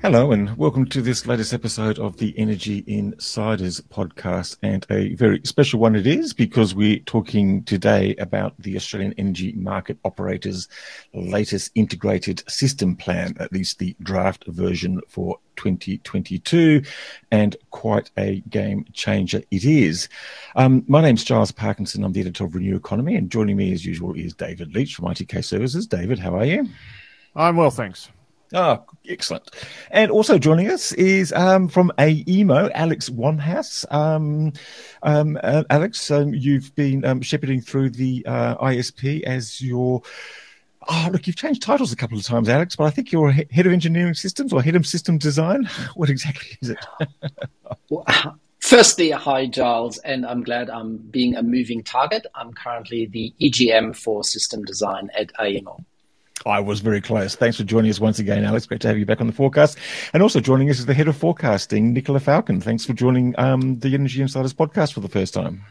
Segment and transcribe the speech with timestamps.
[0.00, 4.56] Hello, and welcome to this latest episode of the Energy Insiders podcast.
[4.62, 9.50] And a very special one it is because we're talking today about the Australian Energy
[9.54, 10.68] Market Operator's
[11.14, 16.80] latest integrated system plan, at least the draft version for 2022,
[17.32, 20.08] and quite a game changer it is.
[20.54, 22.04] Um, my name's Giles Parkinson.
[22.04, 25.06] I'm the editor of Renew Economy, and joining me as usual is David Leitch from
[25.06, 25.88] ITK Services.
[25.88, 26.68] David, how are you?
[27.34, 28.08] I'm well, thanks.
[28.54, 29.50] Oh, excellent.
[29.90, 33.84] And also joining us is um, from AEMO, Alex Wonhas.
[33.92, 34.54] Um,
[35.02, 40.02] um, uh, Alex, um, you've been um, shepherding through the uh, ISP as your.
[40.90, 43.66] Oh, look, you've changed titles a couple of times, Alex, but I think you're head
[43.66, 45.68] of engineering systems or head of system design.
[45.94, 46.78] What exactly is it?
[47.90, 48.06] well,
[48.60, 52.26] firstly, hi, Giles, and I'm glad I'm being a moving target.
[52.34, 55.84] I'm currently the EGM for system design at AEMO.
[56.46, 57.34] I was very close.
[57.34, 58.66] Thanks for joining us once again, Alex.
[58.66, 59.78] Great to have you back on the forecast.
[60.12, 62.60] And also joining us is the head of forecasting, Nicola Falcon.
[62.60, 65.64] Thanks for joining um, the Energy Insiders podcast for the first time.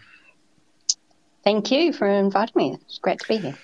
[1.43, 2.77] Thank you for inviting me.
[2.85, 3.57] It's great to be here.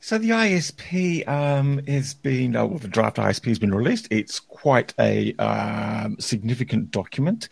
[0.00, 4.06] So the ISP um, has been, uh, well, the draft ISP has been released.
[4.10, 7.48] It's quite a um, significant document.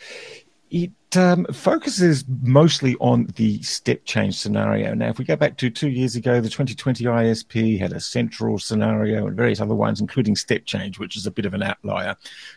[0.74, 4.92] It um, focuses mostly on the step change scenario.
[4.92, 8.58] Now, if we go back to two years ago, the 2020 ISP had a central
[8.58, 12.16] scenario and various other ones, including step change, which is a bit of an outlier,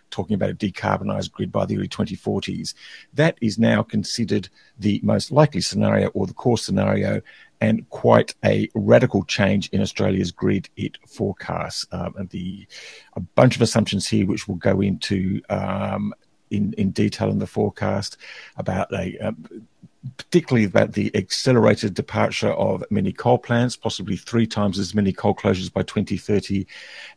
[0.09, 2.73] talking about a decarbonised grid by the early 2040s.
[3.13, 7.21] That is now considered the most likely scenario or the core scenario
[7.61, 11.85] and quite a radical change in Australia's grid it forecasts.
[11.91, 12.65] Um, and the
[13.13, 16.15] a bunch of assumptions here, which we'll go into um,
[16.51, 18.17] in, in detail in the forecast
[18.57, 19.67] about a, um,
[20.17, 25.35] particularly about the accelerated departure of many coal plants, possibly three times as many coal
[25.35, 26.65] closures by 2030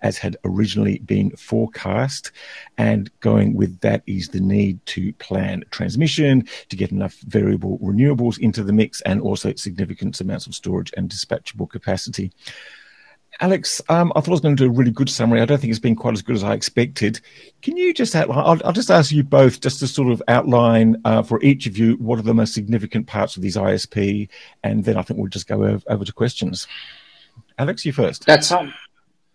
[0.03, 2.33] as had originally been forecast.
[2.79, 8.39] And going with that is the need to plan transmission, to get enough variable renewables
[8.39, 12.33] into the mix, and also significant amounts of storage and dispatchable capacity.
[13.39, 15.41] Alex, um, I thought I was going to do a really good summary.
[15.41, 17.21] I don't think it's been quite as good as I expected.
[17.63, 18.39] Can you just outline?
[18.39, 21.79] I'll, I'll just ask you both just to sort of outline uh, for each of
[21.79, 24.29] you what are the most significant parts of these ISP,
[24.65, 26.67] and then I think we'll just go over, over to questions.
[27.59, 28.27] Alex, you first.
[28.27, 28.73] That sounds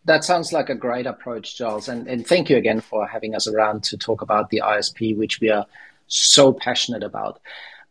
[0.03, 3.47] that sounds like a great approach, Giles, and and thank you again for having us
[3.47, 5.65] around to talk about the ISP, which we are
[6.07, 7.39] so passionate about.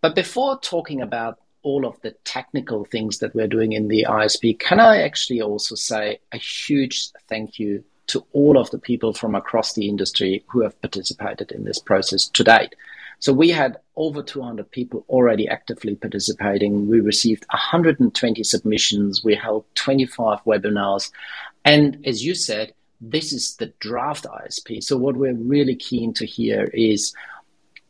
[0.00, 4.58] But before talking about all of the technical things that we're doing in the ISP,
[4.60, 9.34] can I actually also say a huge thank you to all of the people from
[9.34, 12.74] across the industry who have participated in this process to date.
[13.18, 16.88] So we had over 200 people already actively participating.
[16.88, 19.24] We received 120 submissions.
[19.24, 21.10] We held 25 webinars.
[21.64, 24.82] And as you said, this is the draft ISP.
[24.82, 27.14] So what we're really keen to hear is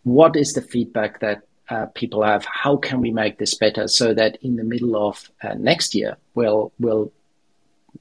[0.04, 2.44] what is the feedback that uh, people have.
[2.44, 6.16] How can we make this better so that in the middle of uh, next year
[6.34, 7.12] we'll we'll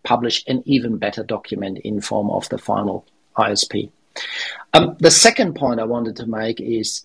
[0.03, 3.06] publish an even better document in form of the final
[3.38, 3.91] ISP.
[4.74, 7.03] Um, the second point I wanted to make is,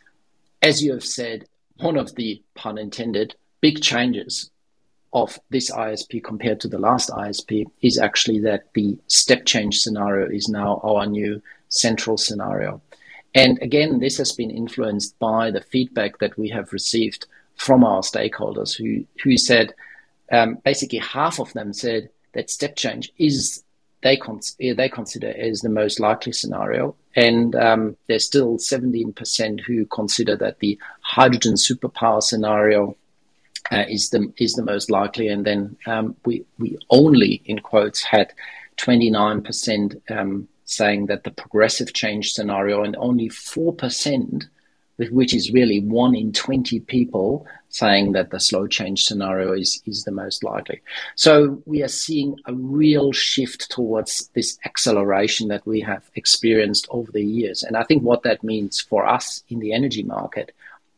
[0.63, 1.47] as you have said,
[1.77, 4.51] one of the pun intended big changes
[5.13, 10.29] of this ISP compared to the last ISP is actually that the step change scenario
[10.29, 12.83] is now our new central scenario.
[13.35, 18.01] And again, this has been influenced by the feedback that we have received from our
[18.01, 19.75] stakeholders who, who said
[20.31, 23.63] um, basically half of them said that step change is
[24.03, 26.95] they, con- they consider as the most likely scenario.
[27.17, 32.97] And um, there's still 17% who consider that the hydrogen superpower scenario
[33.71, 35.29] uh, is the is the most likely.
[35.29, 38.33] And then um, we we only in quotes had
[38.79, 44.45] 29% um, saying that the progressive change scenario and only 4%,
[45.11, 50.05] which is really one in 20 people saying that the slow change scenario is, is
[50.05, 50.83] the most likely.
[51.15, 57.11] So we are seeing a real shift towards this acceleration that we have experienced over
[57.11, 57.63] the years.
[57.63, 60.55] And I think what that means for us in the energy market,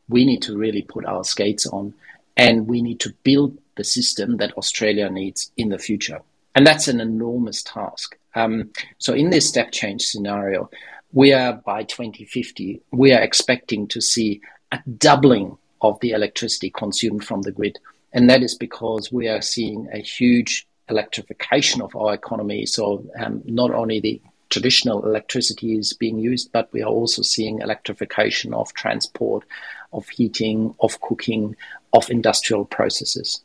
[0.09, 1.95] we need to really put our skates on
[2.37, 6.21] and we need to build the system that Australia needs in the future.
[6.55, 8.19] And that's an enormous task.
[8.35, 10.71] Um, so in this step change scenario,
[11.13, 14.41] we are by 2050, we are expecting to see
[14.73, 17.79] a doubling of the electricity consumed from the grid.
[18.13, 22.67] And that is because we are seeing a huge electrification of our economy.
[22.67, 24.21] So um, not only the
[24.51, 29.45] traditional electricity is being used, but we are also seeing electrification of transport,
[29.93, 31.57] of heating, of cooking,
[31.93, 33.43] of industrial processes.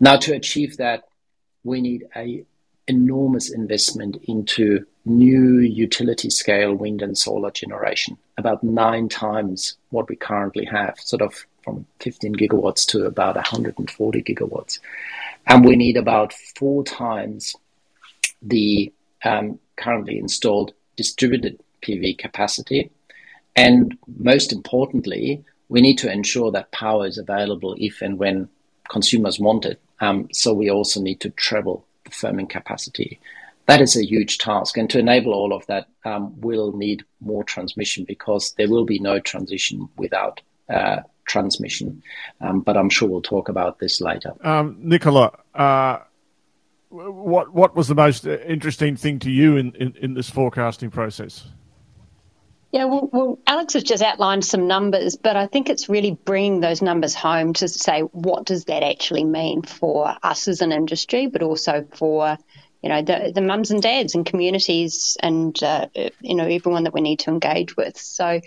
[0.00, 1.04] Now, to achieve that,
[1.64, 2.44] we need a
[2.86, 10.16] enormous investment into new utility scale wind and solar generation, about nine times what we
[10.16, 14.80] currently have, sort of from 15 gigawatts to about 140 gigawatts.
[15.46, 17.54] And we need about four times
[18.40, 18.92] the
[19.24, 22.90] um, currently installed distributed PV capacity.
[23.56, 28.48] And most importantly, we need to ensure that power is available if and when
[28.88, 29.80] consumers want it.
[30.00, 33.18] Um, so we also need to treble the firming capacity.
[33.66, 34.78] That is a huge task.
[34.78, 38.98] And to enable all of that, um, we'll need more transmission because there will be
[38.98, 40.40] no transition without
[40.70, 42.02] uh, transmission.
[42.40, 44.32] Um, but I'm sure we'll talk about this later.
[44.42, 45.98] Um, Nicola, uh,
[46.88, 51.44] what what was the most interesting thing to you in, in, in this forecasting process?
[52.70, 56.60] Yeah, well, well, Alex has just outlined some numbers, but I think it's really bringing
[56.60, 61.28] those numbers home to say what does that actually mean for us as an industry,
[61.28, 62.36] but also for
[62.82, 65.86] you know the the mums and dads and communities and uh,
[66.20, 67.96] you know everyone that we need to engage with.
[67.96, 68.40] So, you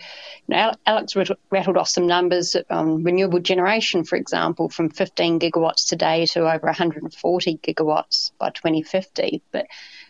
[0.47, 1.15] know, Alex
[1.49, 6.67] rattled off some numbers on renewable generation, for example, from 15 gigawatts today to over
[6.67, 9.41] 140 gigawatts by 2050.
[9.51, 9.65] But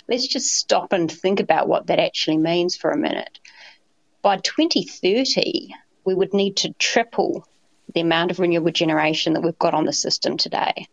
[0.10, 3.40] let's just stop and think about what that actually means for a minute.
[4.22, 5.74] By 2030,
[6.06, 7.48] we would need to triple
[7.94, 10.88] the amount of renewable generation that we've got on the system today.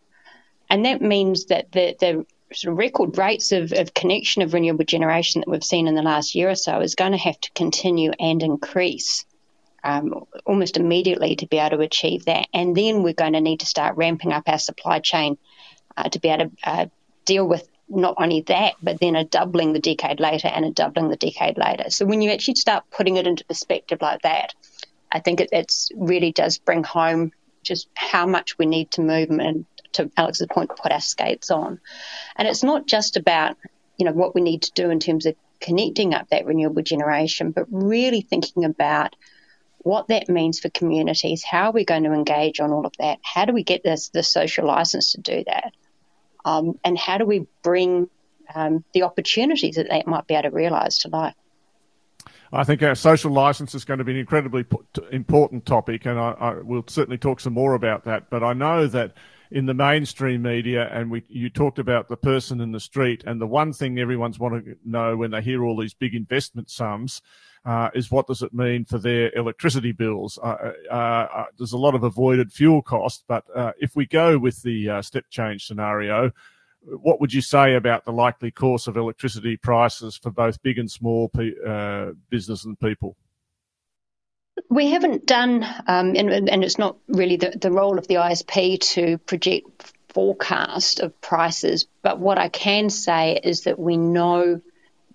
[0.69, 4.85] And that means that the, the sort of record rates of, of connection of renewable
[4.85, 7.51] generation that we've seen in the last year or so is going to have to
[7.51, 9.25] continue and increase
[9.83, 12.47] um, almost immediately to be able to achieve that.
[12.53, 15.37] And then we're going to need to start ramping up our supply chain
[15.95, 16.85] uh, to be able to uh,
[17.25, 21.09] deal with not only that, but then a doubling the decade later and a doubling
[21.09, 21.89] the decade later.
[21.89, 24.53] So when you actually start putting it into perspective like that,
[25.11, 27.31] I think it it's really does bring home
[27.63, 31.79] just how much we need to move and to Alex's point, put our skates on.
[32.35, 33.57] And it's not just about,
[33.97, 37.51] you know, what we need to do in terms of connecting up that renewable generation,
[37.51, 39.15] but really thinking about
[39.79, 41.43] what that means for communities.
[41.43, 43.19] How are we going to engage on all of that?
[43.23, 45.73] How do we get this the social license to do that?
[46.45, 48.09] Um, and how do we bring
[48.55, 51.35] um, the opportunities that they might be able to realise to life?
[52.51, 54.65] I think our social license is going to be an incredibly
[55.11, 58.29] important topic, and I, I, will certainly talk some more about that.
[58.31, 59.13] But I know that
[59.51, 63.39] in the mainstream media, and we you talked about the person in the street, and
[63.39, 67.21] the one thing everyone's want to know when they hear all these big investment sums.
[67.65, 70.39] Uh, is what does it mean for their electricity bills?
[70.41, 73.43] Uh, uh, uh there's a lot of avoided fuel cost, but
[73.79, 76.31] if we go with the step change scenario,
[76.81, 80.89] what would you say about the likely course of electricity prices for both big and
[80.89, 83.17] small pe- business and people?
[84.69, 88.79] We haven't done, um, and, and, it's not really the, the role of the ISP
[88.93, 91.87] to project forecast of prices.
[92.01, 94.61] But what I can say is that we know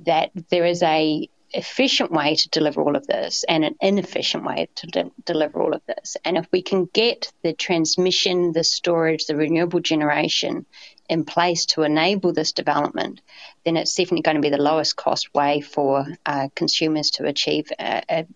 [0.06, 4.68] that there is a efficient way to deliver all of this and an inefficient way
[4.74, 6.16] to de- deliver all of this.
[6.24, 10.66] And if we can get the transmission, the storage, the renewable generation
[11.08, 13.20] in place to enable this development,
[13.64, 17.70] then it's definitely going to be the lowest cost way for uh, consumers to achieve
[17.78, 18.26] a, a,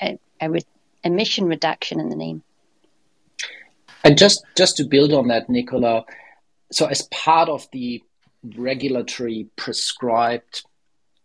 [0.00, 0.66] a, a re-
[1.02, 2.42] emission reduction in the NEM.
[4.04, 6.04] And just just to build on that, Nicola,
[6.70, 8.02] so as part of the
[8.56, 10.64] regulatory prescribed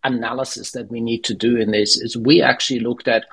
[0.04, 3.26] analysis that we need to do in this is we actually looked at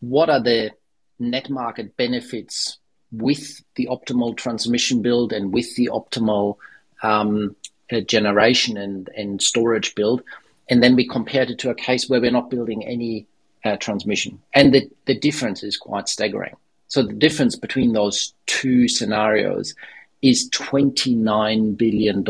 [0.00, 0.70] what are the
[1.18, 2.78] net market benefits
[3.10, 6.56] with the optimal transmission build and with the optimal
[7.02, 7.56] um,
[7.90, 10.22] uh, generation and, and storage build.
[10.68, 13.26] And then we compared it to a case where we're not building any
[13.64, 14.40] uh, transmission.
[14.54, 16.56] And the, the difference is quite staggering.
[16.88, 19.74] So the difference between those two scenarios
[20.22, 22.24] is $29 billion.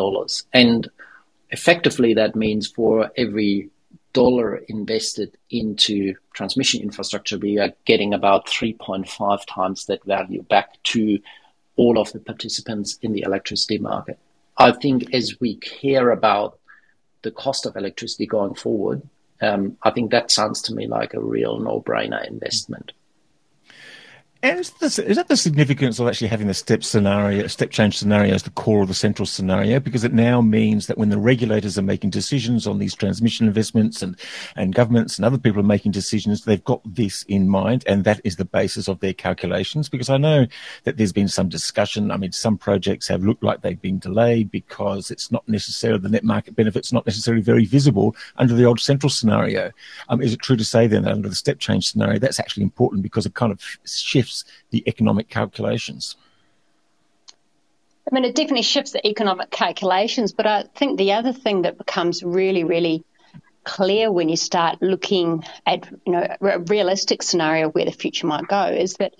[0.52, 0.88] And
[1.50, 3.70] effectively, that means for every
[4.12, 11.18] dollar invested into transmission infrastructure, we are getting about 3.5 times that value back to
[11.76, 14.18] all of the participants in the electricity market.
[14.56, 16.58] I think as we care about
[17.22, 19.02] the cost of electricity going forward,
[19.40, 22.92] um, I think that sounds to me like a real no-brainer investment.
[24.40, 27.98] And is, this, is, that the significance of actually having the step scenario, step change
[27.98, 29.80] scenario as the core of the central scenario?
[29.80, 34.00] Because it now means that when the regulators are making decisions on these transmission investments
[34.00, 34.16] and,
[34.54, 38.20] and governments and other people are making decisions, they've got this in mind and that
[38.22, 39.88] is the basis of their calculations.
[39.88, 40.46] Because I know
[40.84, 42.12] that there's been some discussion.
[42.12, 46.10] I mean, some projects have looked like they've been delayed because it's not necessarily the
[46.10, 49.72] net market benefits not necessarily very visible under the old central scenario.
[50.08, 52.62] Um, is it true to say then that under the step change scenario, that's actually
[52.62, 56.16] important because it kind of shifts shifts the economic calculations.
[58.10, 61.76] I mean, it definitely shifts the economic calculations, but I think the other thing that
[61.76, 63.04] becomes really, really
[63.64, 68.48] clear when you start looking at you know a realistic scenario where the future might
[68.48, 69.12] go is that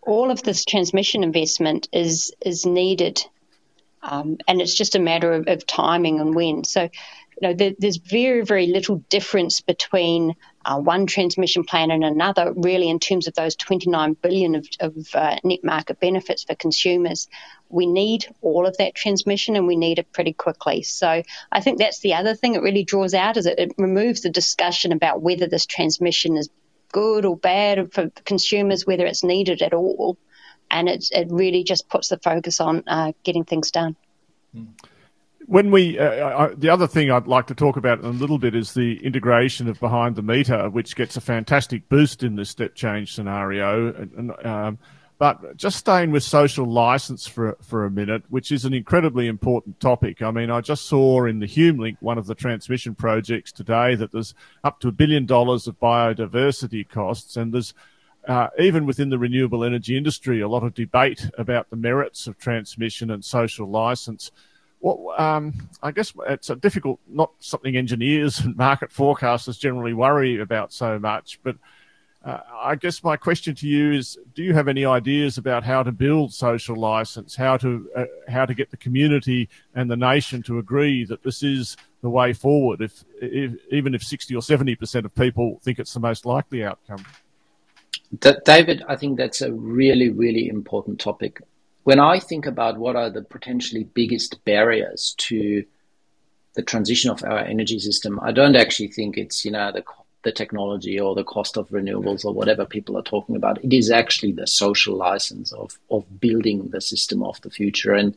[0.00, 3.22] all of this transmission investment is is needed,
[4.02, 6.64] um, and it's just a matter of, of timing and when.
[6.64, 6.88] So
[7.40, 10.34] you know, there, there's very, very little difference between
[10.68, 14.94] uh, one transmission plan and another, really, in terms of those 29 billion of, of
[15.14, 17.26] uh, net market benefits for consumers.
[17.70, 20.82] We need all of that transmission, and we need it pretty quickly.
[20.82, 24.20] So I think that's the other thing it really draws out is it, it removes
[24.20, 26.50] the discussion about whether this transmission is
[26.92, 30.18] good or bad for consumers, whether it's needed at all,
[30.70, 33.96] and it, it really just puts the focus on uh, getting things done.
[34.54, 34.74] Mm
[35.48, 38.54] when we, uh, I, the other thing I'd like to talk about a little bit
[38.54, 42.74] is the integration of behind the meter, which gets a fantastic boost in this step
[42.74, 43.94] change scenario.
[43.94, 44.78] And, um,
[45.16, 49.80] but just staying with social license for for a minute, which is an incredibly important
[49.80, 50.20] topic.
[50.20, 54.12] I mean, I just saw in the HumeLink, one of the transmission projects today, that
[54.12, 57.72] there's up to a billion dollars of biodiversity costs, and there's
[58.28, 62.38] uh, even within the renewable energy industry, a lot of debate about the merits of
[62.38, 64.30] transmission and social license
[64.80, 70.40] what um, I guess it's a difficult, not something engineers and market forecasters generally worry
[70.40, 71.40] about so much.
[71.42, 71.56] But
[72.24, 75.82] uh, I guess my question to you is: Do you have any ideas about how
[75.82, 80.42] to build social license, how to uh, how to get the community and the nation
[80.44, 82.80] to agree that this is the way forward?
[82.80, 86.64] If, if even if sixty or seventy percent of people think it's the most likely
[86.64, 87.04] outcome.
[88.44, 91.42] David, I think that's a really, really important topic
[91.84, 95.64] when I think about what are the potentially biggest barriers to
[96.54, 99.84] the transition of our energy system, I don't actually think it's you know the
[100.22, 103.62] the technology or the cost of renewables or whatever people are talking about.
[103.64, 108.14] It is actually the social license of of building the system of the future, and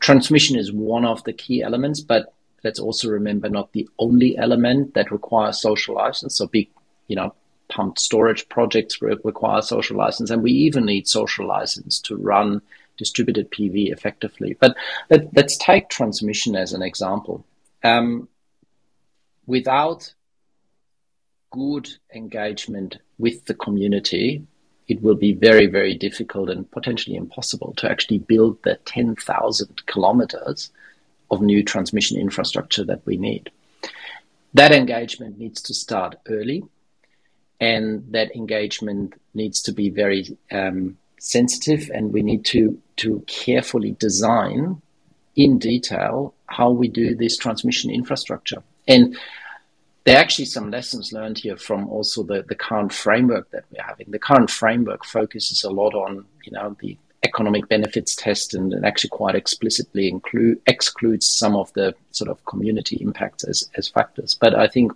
[0.00, 2.00] transmission is one of the key elements.
[2.00, 2.32] But
[2.64, 6.38] let's also remember not the only element that requires social license.
[6.38, 6.68] So big,
[7.08, 7.34] you know,
[7.68, 12.62] pumped storage projects require social license, and we even need social license to run
[12.96, 14.56] distributed PV effectively.
[14.58, 14.76] But
[15.10, 17.44] let, us take transmission as an example.
[17.82, 18.28] Um,
[19.46, 20.14] without
[21.50, 24.46] good engagement with the community,
[24.88, 30.70] it will be very, very difficult and potentially impossible to actually build the 10,000 kilometers
[31.30, 33.50] of new transmission infrastructure that we need.
[34.52, 36.64] That engagement needs to start early,
[37.60, 43.92] and that engagement needs to be very um, sensitive, and we need to to carefully
[43.98, 44.80] design
[45.34, 48.62] in detail how we do this transmission infrastructure.
[48.86, 49.16] And
[50.04, 53.82] there are actually some lessons learned here from also the, the current framework that we're
[53.82, 54.10] having.
[54.10, 58.84] The current framework focuses a lot on, you know, the economic benefits test and, and
[58.84, 64.36] actually quite explicitly include excludes some of the sort of community impacts as, as factors.
[64.38, 64.92] But I think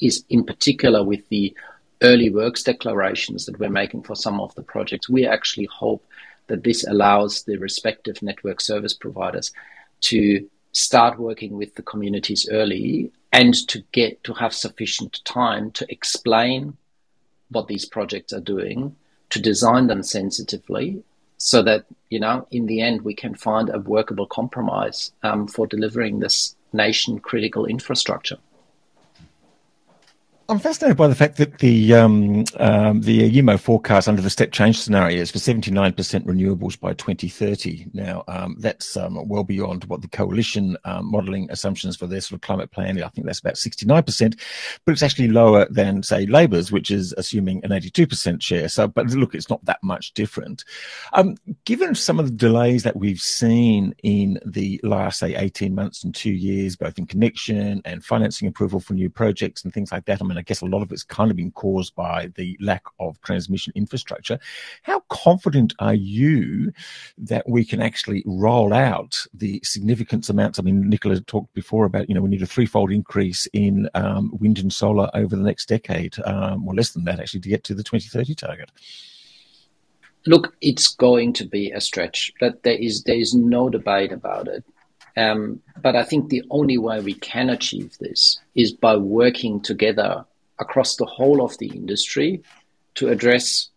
[0.00, 1.54] is in particular with the
[2.02, 6.04] early works declarations that we're making for some of the projects, we actually hope
[6.48, 9.52] that this allows the respective network service providers
[10.00, 15.86] to start working with the communities early and to get to have sufficient time to
[15.90, 16.76] explain
[17.50, 18.94] what these projects are doing,
[19.30, 21.02] to design them sensitively,
[21.38, 25.66] so that you know in the end we can find a workable compromise um, for
[25.66, 28.38] delivering this nation critical infrastructure.
[30.48, 34.52] I'm fascinated by the fact that the um, um, the AEMO forecast under the step
[34.52, 35.64] change scenario is for 79%
[36.24, 37.86] renewables by 2030.
[37.92, 42.36] Now, um, that's um, well beyond what the coalition um, modelling assumptions for their sort
[42.36, 43.02] of climate plan.
[43.02, 44.38] I think that's about 69%,
[44.84, 48.68] but it's actually lower than, say, Labor's, which is assuming an 82% share.
[48.68, 50.64] So, but look, it's not that much different.
[51.12, 56.04] Um, given some of the delays that we've seen in the last, say, 18 months
[56.04, 60.04] and two years, both in connection and financing approval for new projects and things like
[60.04, 62.56] that, I mean, I guess a lot of it's kind of been caused by the
[62.60, 64.38] lack of transmission infrastructure.
[64.82, 66.72] How confident are you
[67.18, 70.58] that we can actually roll out the significant amounts?
[70.58, 74.30] I mean, Nicola talked before about, you know, we need a threefold increase in um,
[74.40, 77.64] wind and solar over the next decade, um, or less than that actually, to get
[77.64, 78.70] to the 2030 target.
[80.26, 82.32] look, it's going to be a stretch.
[82.40, 84.64] That there is there is no debate about it.
[85.16, 90.24] Um, but I think the only way we can achieve this is by working together
[90.58, 92.42] across the whole of the industry
[92.96, 93.68] to address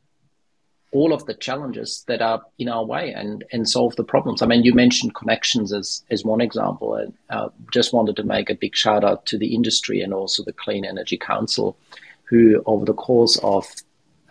[0.92, 4.42] all of the challenges that are in our way and, and solve the problems.
[4.42, 6.96] I mean, you mentioned connections as, as one example.
[6.96, 10.44] And uh, just wanted to make a big shout out to the industry and also
[10.44, 11.78] the Clean Energy Council,
[12.24, 13.68] who over the course of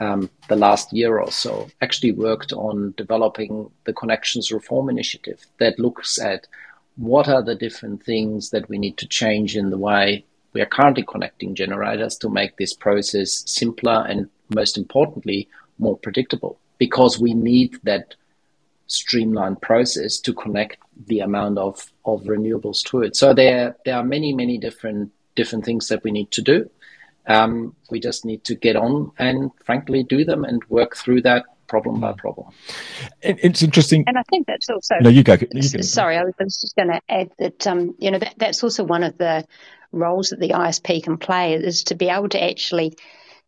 [0.00, 5.78] um, the last year or so actually worked on developing the Connections Reform Initiative that
[5.78, 6.46] looks at
[6.98, 10.66] what are the different things that we need to change in the way we are
[10.66, 17.34] currently connecting generators to make this process simpler and most importantly, more predictable because we
[17.34, 18.14] need that
[18.86, 23.14] streamlined process to connect the amount of, of renewables to it.
[23.14, 26.70] So there, there are many, many different, different things that we need to do.
[27.26, 31.44] Um, we just need to get on and frankly do them and work through that
[31.68, 32.48] problem by problem.
[33.20, 34.04] It's interesting.
[34.06, 34.96] And I think that's also.
[35.00, 35.34] No, you go.
[35.34, 35.80] You go.
[35.82, 39.02] Sorry, I was just going to add that, um, you know, that, that's also one
[39.02, 39.46] of the
[39.92, 42.96] roles that the ISP can play is to be able to actually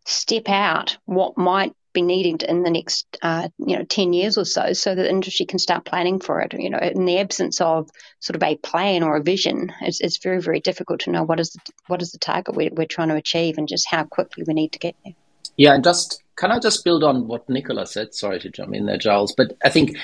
[0.07, 4.45] step out what might be needed in the next, uh, you know, 10 years or
[4.45, 6.55] so, so that the industry can start planning for it.
[6.57, 10.19] You know, in the absence of sort of a plan or a vision, it's, it's
[10.19, 13.09] very, very difficult to know what is the, what is the target we're, we're trying
[13.09, 15.15] to achieve and just how quickly we need to get there.
[15.57, 18.15] Yeah, and just can I just build on what Nicola said?
[18.15, 19.97] Sorry to jump in there, Giles, but I think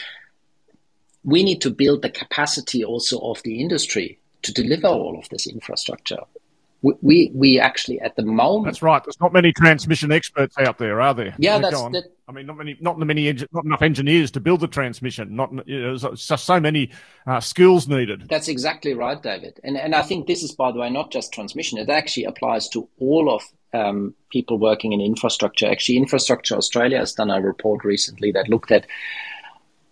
[1.25, 5.47] we need to build the capacity also of the industry to deliver all of this
[5.47, 6.21] infrastructure
[6.83, 8.67] we we actually at the moment.
[8.67, 9.03] That's right.
[9.03, 11.35] There's not many transmission experts out there, are there?
[11.39, 11.81] Yeah, that's.
[11.81, 15.37] That, I mean, not many, not many, not enough engineers to build the transmission.
[15.37, 16.91] Not you know, there's just so many
[17.27, 18.29] uh, skills needed.
[18.29, 19.61] That's exactly right, David.
[19.65, 21.79] And and I think this is, by the way, not just transmission.
[21.79, 23.43] It actually applies to all of
[23.77, 25.67] um, people working in infrastructure.
[25.71, 28.87] Actually, Infrastructure Australia has done a report recently that looked at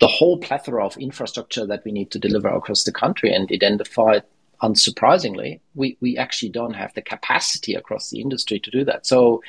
[0.01, 4.23] the whole plethora of infrastructure that we need to deliver across the country and identified
[4.63, 9.07] unsurprisingly, we, we actually don't have the capacity across the industry to do that.
[9.07, 9.43] So,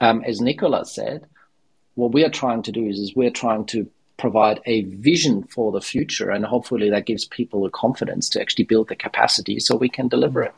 [0.00, 1.26] um, as Nicola said,
[1.94, 5.72] what we are trying to do is, is we're trying to provide a vision for
[5.72, 9.74] the future and hopefully that gives people the confidence to actually build the capacity so
[9.74, 10.52] we can deliver it.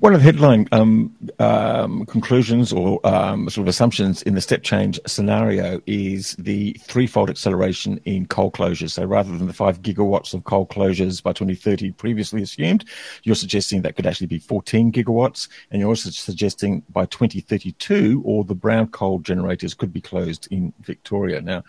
[0.00, 4.62] One of the headline um, um, conclusions or um, sort of assumptions in the step
[4.62, 8.90] change scenario is the threefold acceleration in coal closures.
[8.90, 12.84] So rather than the five gigawatts of coal closures by 2030 previously assumed
[13.24, 18.44] you're suggesting that could actually be 14 gigawatts and you're also suggesting by 2032 all
[18.44, 21.40] the brown coal generators could be closed in victoria.
[21.40, 21.64] Now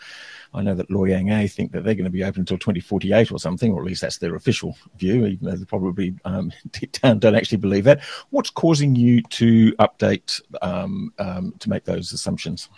[0.54, 3.32] I know that Loy Yang A think that they're going to be open until 2048
[3.32, 6.52] or something, or at least that's their official view, even though they probably um,
[7.02, 8.02] don't actually believe that.
[8.32, 12.70] What's causing you to update um, um, to make those assumptions?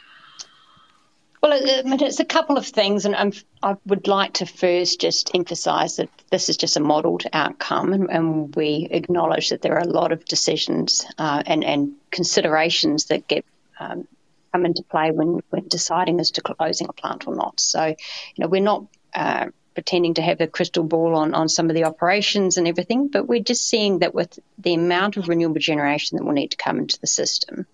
[1.41, 5.01] Well, I mean, it's a couple of things, and I'm, i would like to first
[5.01, 9.73] just emphasise that this is just a modelled outcome, and, and, we acknowledge that there
[9.73, 13.43] are a lot of decisions uh, and, and, considerations that get
[13.79, 14.07] um,
[14.51, 17.59] come into play when, when deciding as to closing a plant or not.
[17.59, 17.95] So, you
[18.37, 21.85] know, we're not uh, pretending to have a crystal ball on, on some of the
[21.85, 26.25] operations and everything, but we're just seeing that with the amount of renewable generation that
[26.25, 27.65] will need to come into the system,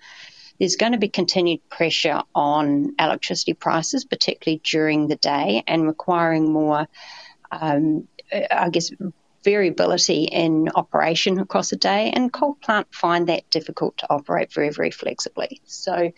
[0.60, 6.52] there's going to be continued pressure on electricity prices, particularly during the day, and requiring
[6.52, 6.88] more,
[7.52, 8.92] um, I guess,
[9.48, 14.72] variability in operation across a day, and coal plant find that difficult to operate very,
[14.72, 15.62] very flexibly.
[15.66, 16.14] So, you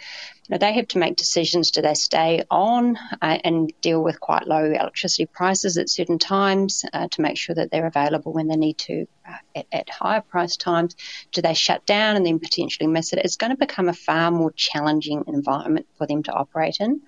[0.50, 4.48] know, they have to make decisions: do they stay on uh, and deal with quite
[4.48, 8.56] low electricity prices at certain times uh, to make sure that they're available when they
[8.56, 10.96] need to uh, at, at, higher price times?
[11.32, 13.22] Do they shut down and then potentially miss it?
[13.24, 17.02] It's going to become a far more challenging environment for them to operate in.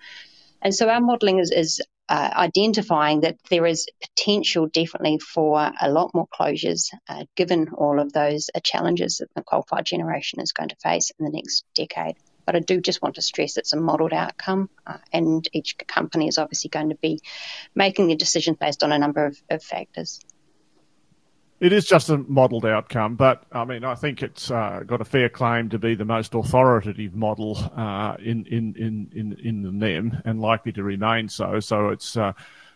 [0.62, 5.90] And so our modelling is, is uh, identifying that there is potential definitely for a
[5.90, 10.42] lot more closures, uh, given all of those uh, challenges that the coal fired generation
[10.42, 12.16] is going to face in the next decade.
[12.46, 16.28] But I do just want to stress it's a modelled outcome, uh, and each company
[16.28, 17.20] is obviously going to be
[17.76, 20.20] making their decisions based on a number of, of factors.
[21.62, 25.06] It is just a modelled outcome, but I mean, I think it's uh, got a
[25.06, 29.72] fair claim to be the most authoritative model uh, in, in, in, in, in the
[29.72, 31.60] NEM and likely to remain so.
[31.60, 32.34] So it's, uh,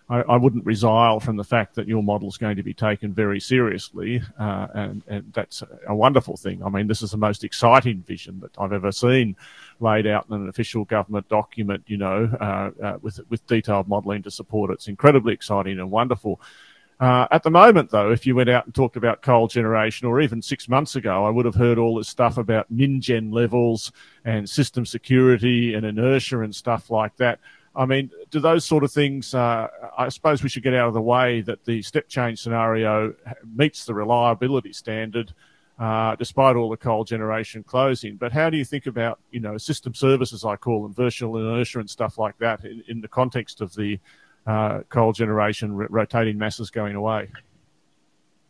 [0.08, 3.12] I, I, wouldn't resile from the fact that your model is going to be taken
[3.12, 6.62] very seriously, uh, and, and that's a wonderful thing.
[6.63, 9.36] I mean, this is the most exciting vision that I've ever seen
[9.80, 14.21] laid out in an official government document, you know, uh, uh, with, with detailed modelling
[14.21, 14.74] to support it.
[14.74, 16.39] It's incredibly exciting and wonderful.
[16.99, 20.21] Uh, at the moment, though, if you went out and talked about coal generation, or
[20.21, 23.91] even six months ago, I would have heard all this stuff about min gen levels
[24.23, 27.39] and system security and inertia and stuff like that.
[27.75, 29.34] I mean, do those sort of things?
[29.34, 33.13] Uh, I suppose we should get out of the way that the step change scenario
[33.55, 35.34] meets the reliability standard.
[35.77, 38.15] Uh, despite all the coal generation closing.
[38.15, 41.79] But how do you think about, you know, system services, I call them, virtual inertia
[41.79, 43.99] and stuff like that in, in the context of the
[44.45, 47.29] uh, coal generation rotating masses going away?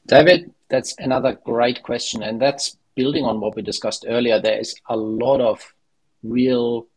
[0.07, 2.21] David, that's another great question.
[2.21, 4.39] And that's building on what we discussed earlier.
[4.39, 5.73] There is a lot of
[6.23, 6.87] real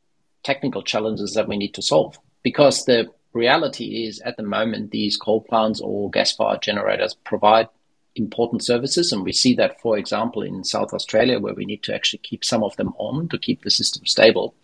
[0.43, 5.17] technical challenges that we need to solve because the reality is at the moment, these
[5.17, 7.69] coal plants or gas fired generators provide
[8.15, 9.13] important services.
[9.13, 12.45] And we see that, for example, in South Australia, where we need to actually keep
[12.45, 14.55] some of them on to keep the system stable.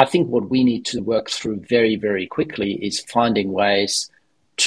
[0.00, 4.10] I think what we need to work through very, very quickly is finding ways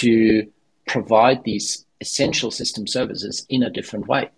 [0.01, 0.47] to
[0.85, 4.29] provide these essential system services in a different way.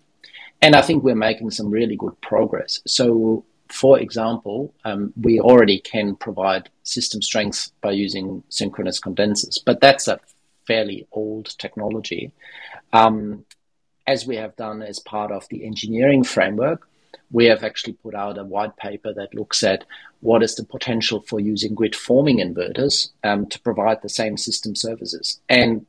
[0.62, 2.80] And I think we're making some really good progress.
[2.86, 9.82] So, for example, um, we already can provide system strength by using synchronous condensers, but
[9.82, 10.18] that's a
[10.66, 12.32] fairly old technology
[12.94, 13.44] um,
[14.06, 16.88] as we have done as part of the engineering framework,
[17.30, 19.84] we have actually put out a white paper that looks at
[20.20, 24.74] what is the potential for using grid forming inverters um, to provide the same system
[24.74, 25.40] services.
[25.48, 25.86] And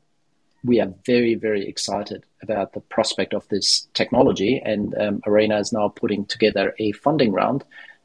[0.63, 4.62] we are very, very excited about the prospect of this technology.
[4.63, 7.63] And um, ARENA is now putting together a funding round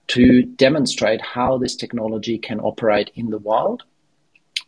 [0.08, 3.84] to demonstrate how this technology can operate in the wild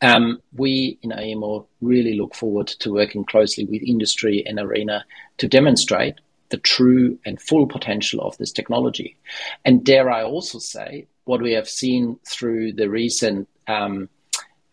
[0.03, 5.05] um, we in AEMO really look forward to working closely with industry and ARENA
[5.38, 6.16] to demonstrate
[6.50, 9.16] the true and full potential of this technology.
[9.64, 14.09] And dare I also say, what we have seen through the recent um,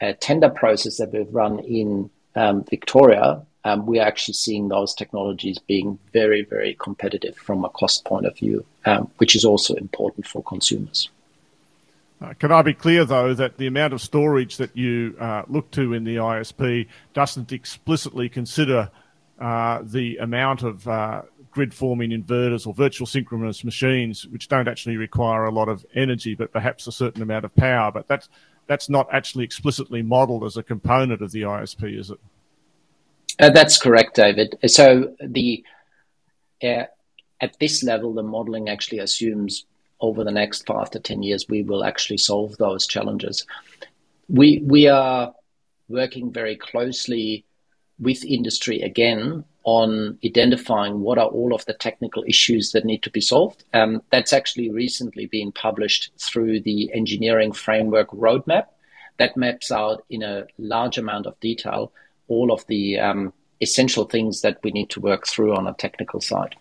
[0.01, 4.93] uh, tender process that we've run in um, Victoria, um, we are actually seeing those
[4.93, 9.75] technologies being very, very competitive from a cost point of view, um, which is also
[9.75, 11.09] important for consumers.
[12.21, 15.71] Uh, can I be clear, though, that the amount of storage that you uh, look
[15.71, 18.91] to in the ISP doesn't explicitly consider
[19.39, 24.97] uh, the amount of uh, grid forming inverters or virtual synchronous machines, which don't actually
[24.97, 27.91] require a lot of energy, but perhaps a certain amount of power.
[27.91, 28.29] But that's,
[28.67, 32.19] that's not actually explicitly modelled as a component of the ISP, is it?
[33.39, 34.57] Uh, that's correct, David.
[34.67, 35.63] So the
[36.63, 36.83] uh,
[37.41, 39.65] at this level, the modelling actually assumes
[39.99, 43.45] over the next five to 10 years, we will actually solve those challenges.
[44.27, 45.33] We, we are
[45.89, 47.45] working very closely
[47.99, 53.11] with industry again on identifying what are all of the technical issues that need to
[53.11, 53.63] be solved.
[53.73, 58.65] Um, that's actually recently been published through the engineering framework roadmap
[59.17, 61.91] that maps out in a large amount of detail
[62.27, 66.19] all of the um, essential things that we need to work through on a technical
[66.19, 66.55] side.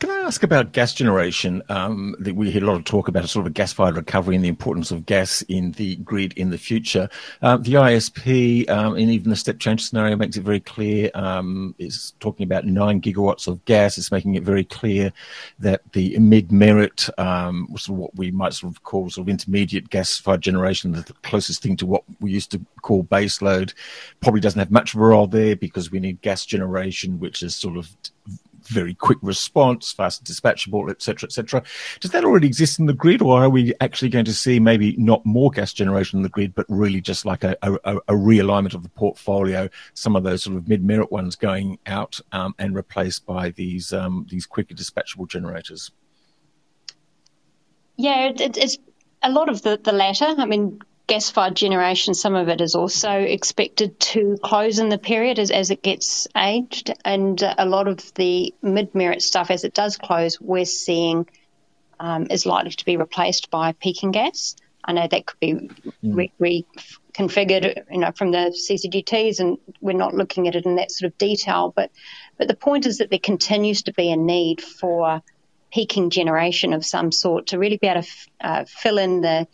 [0.00, 1.62] Can I ask about gas generation?
[1.68, 4.42] Um, we hear a lot of talk about a sort of a gas-fired recovery and
[4.42, 7.06] the importance of gas in the grid in the future.
[7.42, 11.10] Uh, the ISP um, and even the step change scenario makes it very clear.
[11.12, 13.98] Um, it's talking about nine gigawatts of gas.
[13.98, 15.12] It's making it very clear
[15.58, 19.90] that the mid-merit, um, sort of what we might sort of call sort of intermediate
[19.90, 23.74] gas-fired generation, the closest thing to what we used to call baseload,
[24.22, 27.54] probably doesn't have much of a role there because we need gas generation, which is
[27.54, 27.94] sort of
[28.70, 31.62] very quick response, fast dispatchable, etc., etc.
[32.00, 34.94] Does that already exist in the grid, or are we actually going to see maybe
[34.96, 38.74] not more gas generation in the grid, but really just like a, a, a realignment
[38.74, 39.68] of the portfolio?
[39.94, 44.26] Some of those sort of mid-merit ones going out um, and replaced by these um,
[44.30, 45.90] these quicker dispatchable generators.
[47.96, 48.78] Yeah, it, it's
[49.22, 50.34] a lot of the, the latter.
[50.38, 55.40] I mean, gas-fired generation, some of it is also expected to close in the period
[55.40, 56.94] as, as it gets aged.
[57.04, 61.28] And a lot of the mid-merit stuff, as it does close, we're seeing
[61.98, 64.54] um, is likely to be replaced by peaking gas.
[64.84, 66.30] I know that could be mm.
[66.38, 66.64] re-
[67.12, 71.12] reconfigured, you know, from the CCGTs, and we're not looking at it in that sort
[71.12, 71.72] of detail.
[71.74, 71.90] But
[72.38, 75.22] but the point is that there continues to be a need for
[75.72, 79.46] peaking generation of some sort to really be able to f- uh, fill in the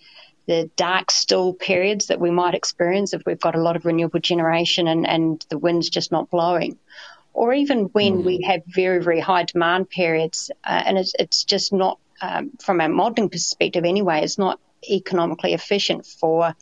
[0.46, 4.20] the dark still periods that we might experience if we've got a lot of renewable
[4.20, 6.78] generation and, and the wind's just not blowing.
[7.32, 8.24] Or even when mm.
[8.24, 12.80] we have very, very high demand periods, uh, and it's, it's just not, um, from
[12.80, 16.54] a modelling perspective anyway, it's not economically efficient for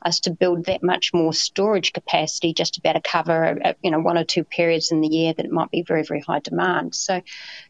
[0.00, 3.72] us to build that much more storage capacity just to be able to cover, uh,
[3.82, 6.20] you know, one or two periods in the year that it might be very, very
[6.20, 6.94] high demand.
[6.94, 7.22] So,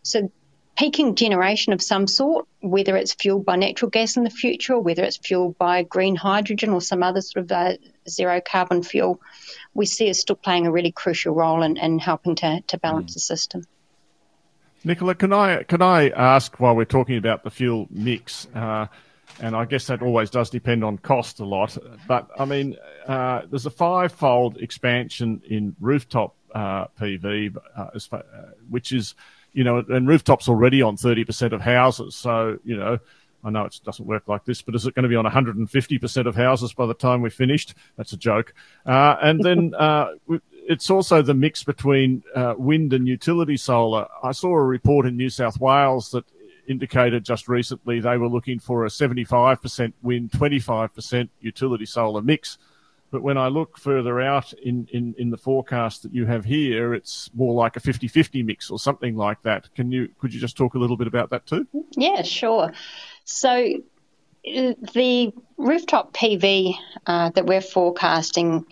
[0.02, 0.30] so
[0.76, 4.80] peaking generation of some sort, whether it's fueled by natural gas in the future or
[4.80, 7.74] whether it's fueled by green hydrogen or some other sort of uh,
[8.08, 9.20] zero carbon fuel,
[9.72, 13.12] we see is still playing a really crucial role in, in helping to, to balance
[13.12, 13.14] mm.
[13.14, 13.64] the system.
[14.86, 18.46] Nicola, can I can I ask while we're talking about the fuel mix?
[18.54, 18.86] Uh,
[19.40, 21.76] and I guess that always does depend on cost a lot.
[22.06, 28.22] But I mean, uh, there's a five-fold expansion in rooftop uh, PV, uh, uh,
[28.68, 29.14] which is,
[29.54, 32.14] you know, and rooftops already on 30% of houses.
[32.14, 32.98] So, you know,
[33.44, 36.26] I know it doesn't work like this, but is it going to be on 150%
[36.26, 37.74] of houses by the time we're finished?
[37.96, 38.54] That's a joke.
[38.84, 40.08] Uh, and then uh,
[40.52, 44.06] it's also the mix between uh, wind and utility solar.
[44.22, 46.24] I saw a report in New South Wales that
[46.66, 52.58] indicated just recently they were looking for a 75% wind, 25% utility solar mix.
[53.14, 56.94] But when I look further out in, in, in the forecast that you have here,
[56.94, 59.72] it's more like a 50-50 mix or something like that.
[59.76, 61.64] Can you could you just talk a little bit about that too?
[61.92, 62.72] Yeah, sure.
[63.24, 66.74] So uh, the rooftop PV
[67.06, 68.66] uh, that we're forecasting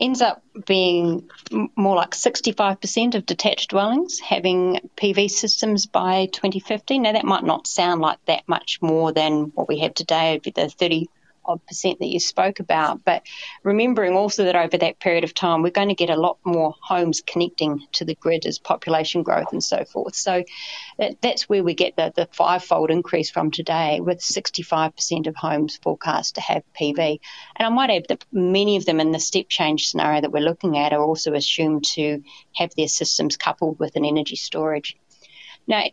[0.00, 1.28] ends up being
[1.74, 7.00] more like 65% of detached dwellings having PV systems by 2050.
[7.00, 10.68] Now, that might not sound like that much more than what we have today, the
[10.68, 11.08] 30
[11.44, 13.04] odd percent that you spoke about.
[13.04, 13.22] But
[13.62, 16.74] remembering also that over that period of time, we're going to get a lot more
[16.80, 20.14] homes connecting to the grid as population growth and so forth.
[20.14, 20.44] So
[20.98, 25.78] that, that's where we get the, the five-fold increase from today, with 65% of homes
[25.82, 27.20] forecast to have PV.
[27.56, 30.40] And I might add that many of them in the step change scenario that we're
[30.40, 32.22] looking at are also assumed to
[32.54, 34.96] have their systems coupled with an energy storage.
[35.66, 35.84] Now,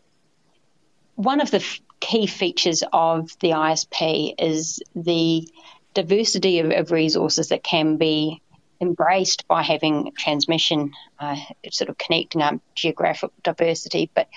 [1.15, 1.63] one of the
[1.99, 5.47] key features of the ISP is the
[5.93, 8.41] diversity of, of resources that can be
[8.81, 11.35] embraced by having transmission, uh,
[11.71, 14.09] sort of connecting up geographic diversity.
[14.13, 14.29] But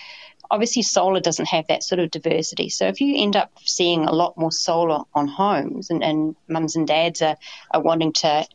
[0.51, 2.69] obviously, solar doesn't have that sort of diversity.
[2.69, 6.77] So if you end up seeing a lot more solar on homes, and, and mums
[6.77, 7.37] and dads are,
[7.71, 8.47] are wanting to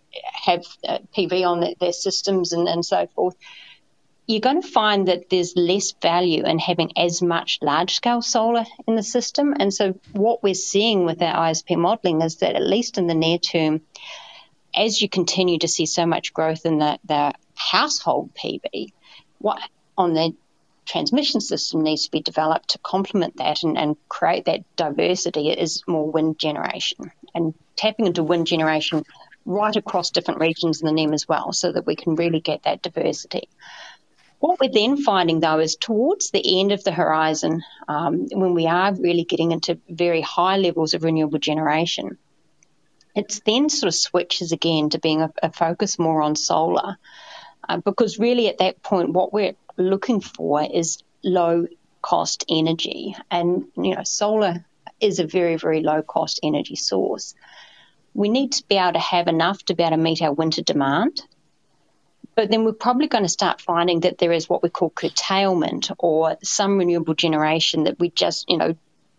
[0.46, 3.36] have uh, PV on the, their systems and, and so forth,
[4.28, 8.66] you're going to find that there's less value in having as much large scale solar
[8.86, 9.56] in the system.
[9.58, 13.14] And so, what we're seeing with our ISP modelling is that, at least in the
[13.14, 13.82] near term,
[14.76, 18.92] as you continue to see so much growth in the, the household PV,
[19.40, 19.62] what
[19.98, 20.36] on the
[20.86, 25.84] transmission system needs to be developed to complement that and, and create that diversity is
[25.88, 29.04] more wind generation and tapping into wind generation
[29.46, 32.64] right across different regions in the NEM as well so that we can really get
[32.64, 33.50] that diversity.
[34.40, 38.68] What we're then finding, though, is towards the end of the horizon, um, when we
[38.68, 42.18] are really getting into very high levels of renewable generation,
[43.16, 46.98] it's then sort of switches again to being a, a focus more on solar.
[47.68, 51.66] Uh, because really, at that point, what we're looking for is low
[52.02, 53.16] cost energy.
[53.32, 54.66] And, you know, solar
[55.00, 57.34] is a very, very low cost energy source.
[58.14, 60.62] We need to be able to have enough to be able to meet our winter
[60.62, 61.22] demand
[62.38, 65.90] but then we're probably going to start finding that there is what we call curtailment
[65.98, 68.76] or some renewable generation that we just, you know,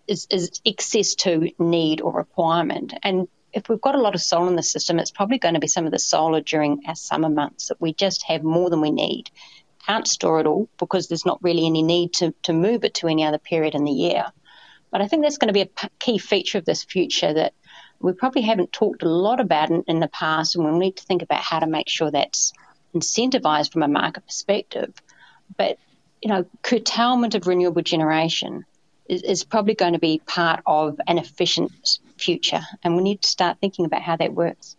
[0.06, 2.94] is, is excess to need or requirement.
[3.02, 5.60] And if we've got a lot of solar in the system, it's probably going to
[5.60, 8.80] be some of the solar during our summer months that we just have more than
[8.80, 9.32] we need.
[9.84, 13.08] Can't store it all because there's not really any need to, to move it to
[13.08, 14.26] any other period in the year.
[14.92, 17.54] But I think that's going to be a key feature of this future that
[17.98, 21.04] we probably haven't talked a lot about in, in the past, and we'll need to
[21.04, 22.52] think about how to make sure that's
[22.94, 24.92] incentivized from a market perspective.
[25.56, 25.78] But,
[26.22, 28.64] you know, curtailment of renewable generation
[29.08, 32.60] is, is probably going to be part of an efficient future.
[32.82, 34.76] And we need to start thinking about how that works.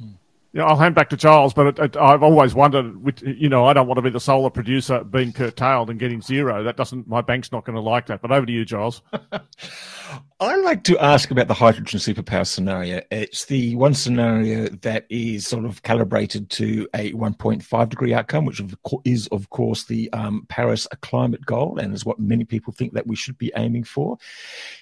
[0.00, 0.12] Hmm.
[0.52, 3.72] Yeah, I'll hand back to Giles, but it, it, I've always wondered, you know, I
[3.72, 6.64] don't want to be the solar producer being curtailed and getting zero.
[6.64, 8.22] That doesn't, my bank's not going to like that.
[8.22, 9.02] But over to you, Giles.
[10.40, 13.00] I like to ask about the hydrogen superpower scenario.
[13.10, 18.62] It's the one scenario that is sort of calibrated to a 1.5 degree outcome, which
[19.04, 23.08] is, of course, the um, Paris climate goal and is what many people think that
[23.08, 24.16] we should be aiming for.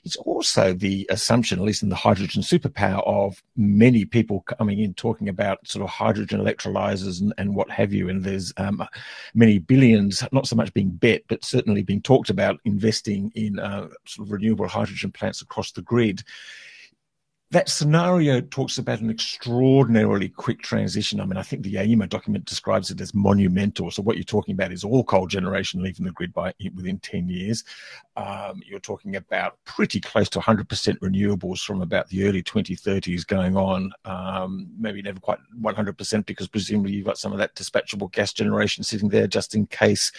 [0.04, 4.92] It's also the assumption, at least in the hydrogen superpower, of many people coming in
[4.92, 8.10] talking about sort of hydrogen electrolyzers and, and what have you.
[8.10, 8.86] And there's um,
[9.32, 13.88] many billions, not so much being bet, but certainly being talked about investing in uh,
[14.04, 16.22] sort of renewable hydrogen plants across the grid.
[17.52, 21.20] That scenario talks about an extraordinarily quick transition.
[21.20, 23.88] I mean, I think the AEMO document describes it as monumental.
[23.92, 27.28] So what you're talking about is all coal generation leaving the grid by within 10
[27.28, 27.62] years.
[28.16, 30.66] Um, you're talking about pretty close to 100%
[30.98, 33.92] renewables from about the early 2030s going on.
[34.04, 38.82] Um, maybe never quite 100% because presumably you've got some of that dispatchable gas generation
[38.82, 40.10] sitting there just in case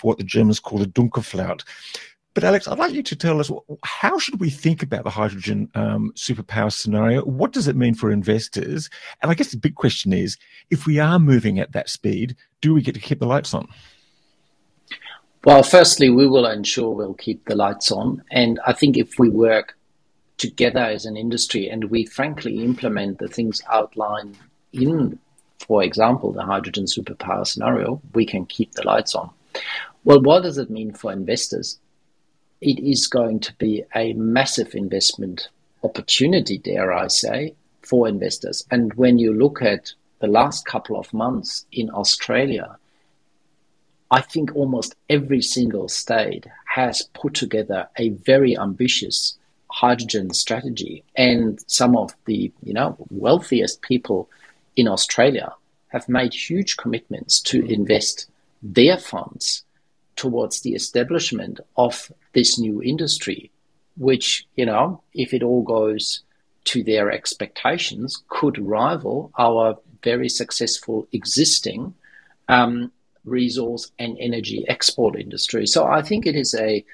[0.00, 1.62] for what the Germans call the Dunkelflaut.
[2.34, 3.50] But Alex, I'd like you to tell us
[3.84, 7.24] how should we think about the hydrogen um, superpower scenario?
[7.24, 8.90] What does it mean for investors?
[9.22, 10.36] And I guess the big question is,
[10.68, 13.68] if we are moving at that speed, do we get to keep the lights on?
[15.44, 19.28] Well, firstly, we will ensure we'll keep the lights on, and I think if we
[19.28, 19.76] work
[20.38, 24.36] together as an industry and we frankly implement the things outlined
[24.72, 25.18] in,
[25.60, 29.30] for example, the hydrogen superpower scenario, we can keep the lights on.
[30.02, 31.78] Well, what does it mean for investors?
[32.60, 35.48] It is going to be a massive investment
[35.82, 38.64] opportunity, dare I say, for investors.
[38.70, 42.78] And when you look at the last couple of months in Australia,
[44.10, 49.36] I think almost every single state has put together a very ambitious
[49.70, 51.02] hydrogen strategy.
[51.16, 54.30] And some of the, you know, wealthiest people
[54.76, 55.52] in Australia
[55.88, 58.30] have made huge commitments to invest
[58.62, 59.63] their funds
[60.16, 63.50] towards the establishment of this new industry,
[63.96, 66.22] which, you know, if it all goes
[66.64, 71.94] to their expectations, could rival our very successful existing
[72.48, 72.92] um,
[73.24, 75.66] resource and energy export industry.
[75.66, 76.84] So I think it is a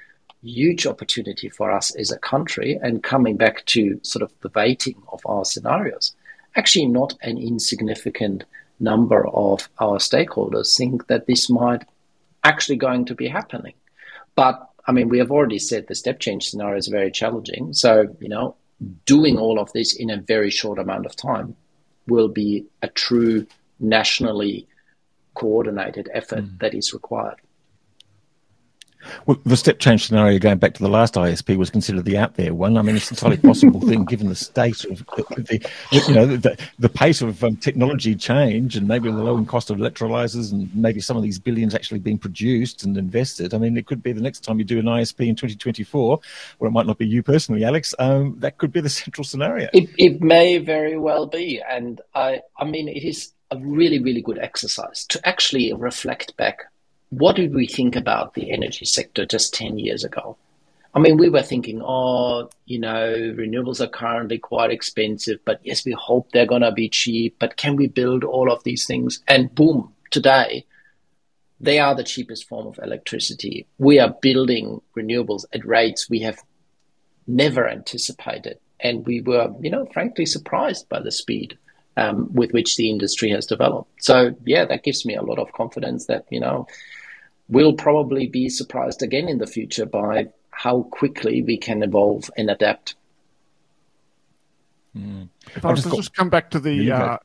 [0.43, 2.79] huge opportunity for us as a country.
[2.81, 6.15] And coming back to sort of the weighting of our scenarios,
[6.55, 8.43] actually not an insignificant
[8.79, 11.83] number of our stakeholders think that this might
[12.43, 13.73] actually going to be happening.
[14.35, 17.73] But I mean, we have already said the step change scenario is very challenging.
[17.73, 18.55] So, you know,
[19.05, 21.55] doing all of this in a very short amount of time
[22.07, 23.45] will be a true
[23.79, 24.67] nationally
[25.35, 26.59] coordinated effort mm.
[26.59, 27.37] that is required.
[29.25, 32.35] Well, the step change scenario, going back to the last ISP, was considered the out
[32.35, 32.77] there one.
[32.77, 36.57] I mean, it's an entirely possible thing given the state of the, you know, the,
[36.79, 40.99] the pace of um, technology change and maybe the low cost of electrolyzers and maybe
[40.99, 43.53] some of these billions actually being produced and invested.
[43.53, 46.19] I mean, it could be the next time you do an ISP in 2024,
[46.59, 47.93] or it might not be you personally, Alex.
[47.99, 49.69] Um, that could be the central scenario.
[49.73, 51.61] It, it may very well be.
[51.61, 56.70] And I, I mean, it is a really, really good exercise to actually reflect back
[57.11, 60.37] what did we think about the energy sector just 10 years ago?
[60.93, 65.85] I mean, we were thinking, oh, you know, renewables are currently quite expensive, but yes,
[65.85, 69.21] we hope they're going to be cheap, but can we build all of these things?
[69.27, 70.65] And boom, today,
[71.59, 73.67] they are the cheapest form of electricity.
[73.77, 76.39] We are building renewables at rates we have
[77.27, 78.57] never anticipated.
[78.79, 81.57] And we were, you know, frankly surprised by the speed
[81.97, 84.03] um, with which the industry has developed.
[84.03, 86.67] So, yeah, that gives me a lot of confidence that, you know,
[87.51, 92.49] we'll probably be surprised again in the future by how quickly we can evolve and
[92.49, 92.95] adapt.
[94.97, 95.29] Mm.
[95.55, 95.97] If I just, got...
[95.97, 97.17] just come back to the uh,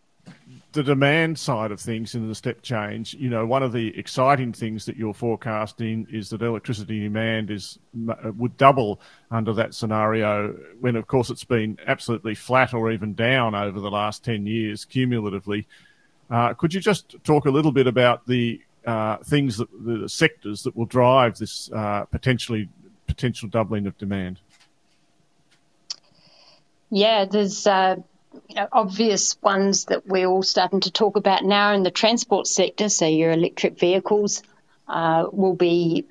[0.72, 4.52] the demand side of things in the step change, you know, one of the exciting
[4.52, 10.52] things that you're forecasting is that electricity demand is uh, would double under that scenario.
[10.80, 14.84] When of course it's been absolutely flat or even down over the last ten years
[14.84, 15.66] cumulatively.
[16.28, 20.62] Uh, could you just talk a little bit about the uh, things that the sectors
[20.62, 22.68] that will drive this uh, potentially
[23.06, 24.40] potential doubling of demand?
[26.90, 27.96] Yeah, there's uh,
[28.72, 32.88] obvious ones that we're all starting to talk about now in the transport sector.
[32.88, 34.42] So your electric vehicles
[34.88, 36.06] uh, will be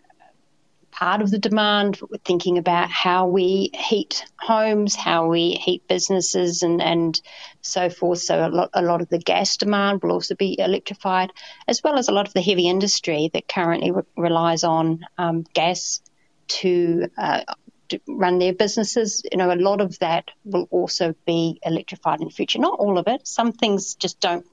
[0.91, 1.99] part of the demand.
[2.01, 7.19] We're thinking about how we heat homes, how we heat businesses, and, and
[7.65, 8.19] so forth.
[8.19, 11.32] So a lot, a lot of the gas demand will also be electrified,
[11.67, 15.43] as well as a lot of the heavy industry that currently re- relies on um,
[15.54, 16.01] gas
[16.47, 17.41] to, uh,
[17.89, 19.21] to run their businesses.
[19.32, 22.60] You know, a lot of that will also be electrified in the future.
[22.60, 23.28] Not all of it.
[23.28, 24.45] Some things just don't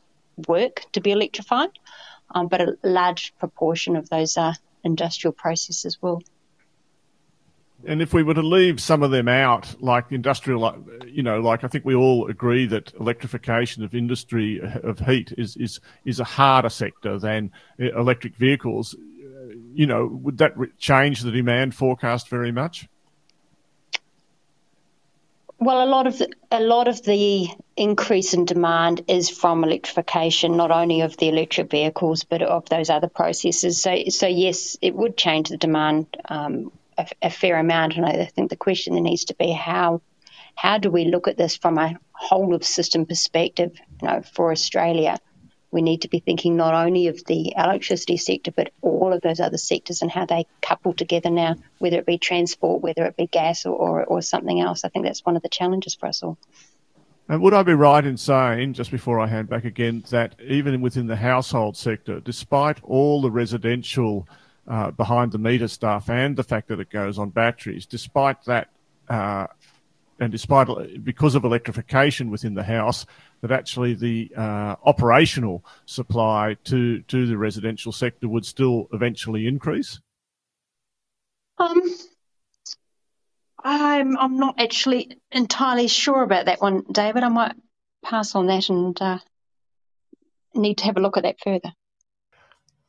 [0.48, 1.70] work to be electrified,
[2.34, 6.22] um, but a large proportion of those are industrial processes will.
[7.84, 11.64] And if we were to leave some of them out, like industrial, you know, like
[11.64, 16.20] I think we all agree that electrification of industry uh, of heat is is is
[16.20, 18.94] a harder sector than uh, electric vehicles.
[18.94, 22.88] Uh, you know, would that change the demand forecast very much?
[25.58, 30.56] Well, a lot of the, a lot of the increase in demand is from electrification,
[30.56, 33.80] not only of the electric vehicles, but of those other processes.
[33.80, 37.96] So, so yes, it would change the demand um, a, a, fair amount.
[37.96, 40.02] And I think the question there needs to be how
[40.54, 43.72] how do we look at this from a whole of system perspective?
[44.02, 45.18] You know, for Australia,
[45.70, 49.40] we need to be thinking not only of the electricity sector, but all of those
[49.40, 53.26] other sectors and how they couple together now, whether it be transport, whether it be
[53.26, 54.84] gas or, or, or something else.
[54.84, 56.36] I think that's one of the challenges for us all.
[57.28, 60.78] And would I be right in saying, just before I hand back again, that even
[60.82, 64.28] within the household sector, despite all the residential
[64.66, 68.68] uh, behind the meter stuff and the fact that it goes on batteries, despite that,
[69.08, 69.46] uh,
[70.20, 70.68] and despite
[71.04, 73.06] because of electrification within the house,
[73.40, 80.00] that actually the uh, operational supply to to the residential sector would still eventually increase?
[81.58, 81.82] Um,
[83.64, 87.24] I'm I'm not actually entirely sure about that one, David.
[87.24, 87.56] I might
[88.04, 89.18] pass on that and uh,
[90.54, 91.72] need to have a look at that further.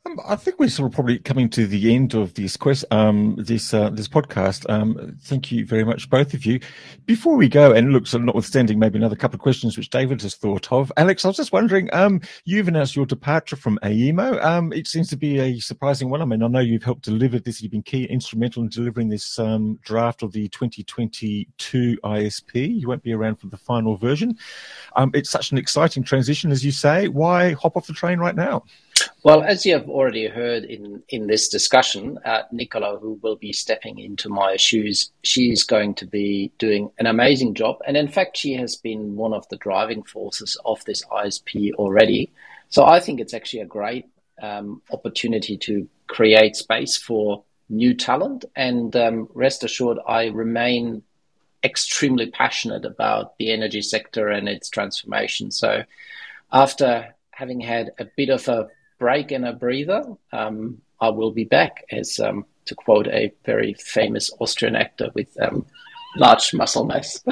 [0.06, 3.38] Um, I think we're sort of probably coming to the end of this quest, um,
[3.38, 4.70] this uh, this podcast.
[4.70, 6.60] Um, thank you very much, both of you.
[7.06, 10.36] Before we go, and look, so notwithstanding maybe another couple of questions which David has
[10.36, 14.44] thought of, Alex, I was just wondering, um, you've announced your departure from AEMO.
[14.44, 16.22] Um, it seems to be a surprising one.
[16.22, 19.40] I mean, I know you've helped deliver this; you've been key, instrumental in delivering this
[19.40, 22.80] um, draft of the 2022 ISP.
[22.82, 24.38] You won't be around for the final version.
[25.14, 27.08] it's such an exciting transition, as you say.
[27.08, 28.66] Why hop off the train right now?
[29.24, 33.54] Well, as you have already heard in, in this discussion, uh, Nicola, who will be
[33.54, 37.78] stepping into my shoes, she's going to be doing an amazing job.
[37.88, 42.32] And in fact, she has been one of the driving forces of this ISP already.
[42.68, 44.08] So I think it's actually a great
[44.42, 48.44] um, opportunity to create space for new talent.
[48.56, 51.02] And um, rest assured, I remain
[51.64, 55.50] extremely passionate about the energy sector and its transformation.
[55.50, 55.84] So
[56.52, 58.68] after having had a bit of a
[59.04, 60.02] break and a breather,
[60.32, 65.28] um, I will be back, as um, to quote a very famous Austrian actor with
[65.42, 65.66] um,
[66.16, 67.22] large muscle mass.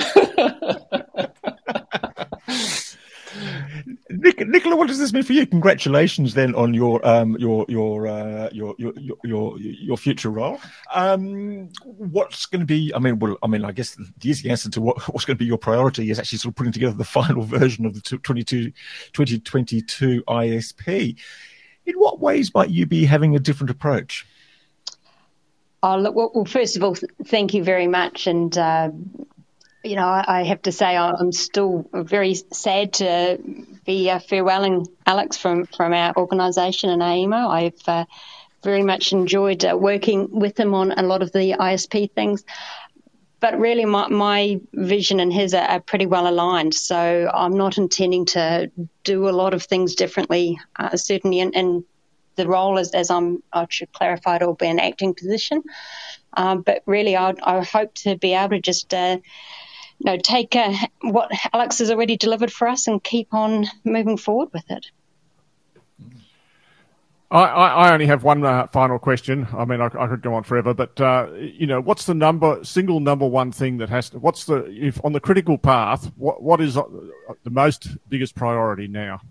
[4.12, 5.46] Nicola, what does this mean for you?
[5.46, 8.94] Congratulations, then, on your um, your your, uh, your, your
[9.24, 10.60] your your future role.
[10.94, 12.92] Um, what's going to be?
[12.94, 15.40] I mean, well, I mean, I guess the easy answer to what, what's going to
[15.40, 18.72] be your priority is actually sort of putting together the final version of the 22,
[19.14, 21.16] 2022 ISP.
[21.86, 24.26] In what ways might you be having a different approach?
[25.84, 28.28] Oh, look, well, first of all, thank you very much.
[28.28, 28.92] And, uh,
[29.84, 33.40] you know, I, have to say I'm still very sad to
[33.84, 37.50] be uh, farewelling Alex from, from our organisation and AEMO.
[37.50, 38.06] I've uh,
[38.62, 42.44] very much enjoyed uh, working with him on a lot of the ISP things
[43.42, 46.74] but really my, my vision and his are, are, pretty well aligned.
[46.74, 48.72] So I'm not intending to
[49.04, 50.60] do a lot of things differently.
[50.80, 51.84] Uh, certainly, in, in,
[52.38, 55.64] the role as, as I'm, I should clarify, it will be an acting position.
[56.32, 58.94] Um, but really, I, I hope to be able to just.
[58.94, 59.18] Uh,
[60.00, 64.18] you know, take uh, what Alex has already delivered for us and keep on moving
[64.18, 64.88] forward with it.
[67.32, 69.48] I, I, only have one uh, final question.
[69.54, 72.62] I mean, I, I, could go on forever, but uh, you know, what's the number,
[72.66, 74.20] single number one thing that has to?
[74.20, 76.12] What's the if on the critical path?
[76.18, 76.84] What what is uh,
[77.46, 79.22] the most biggest priority now?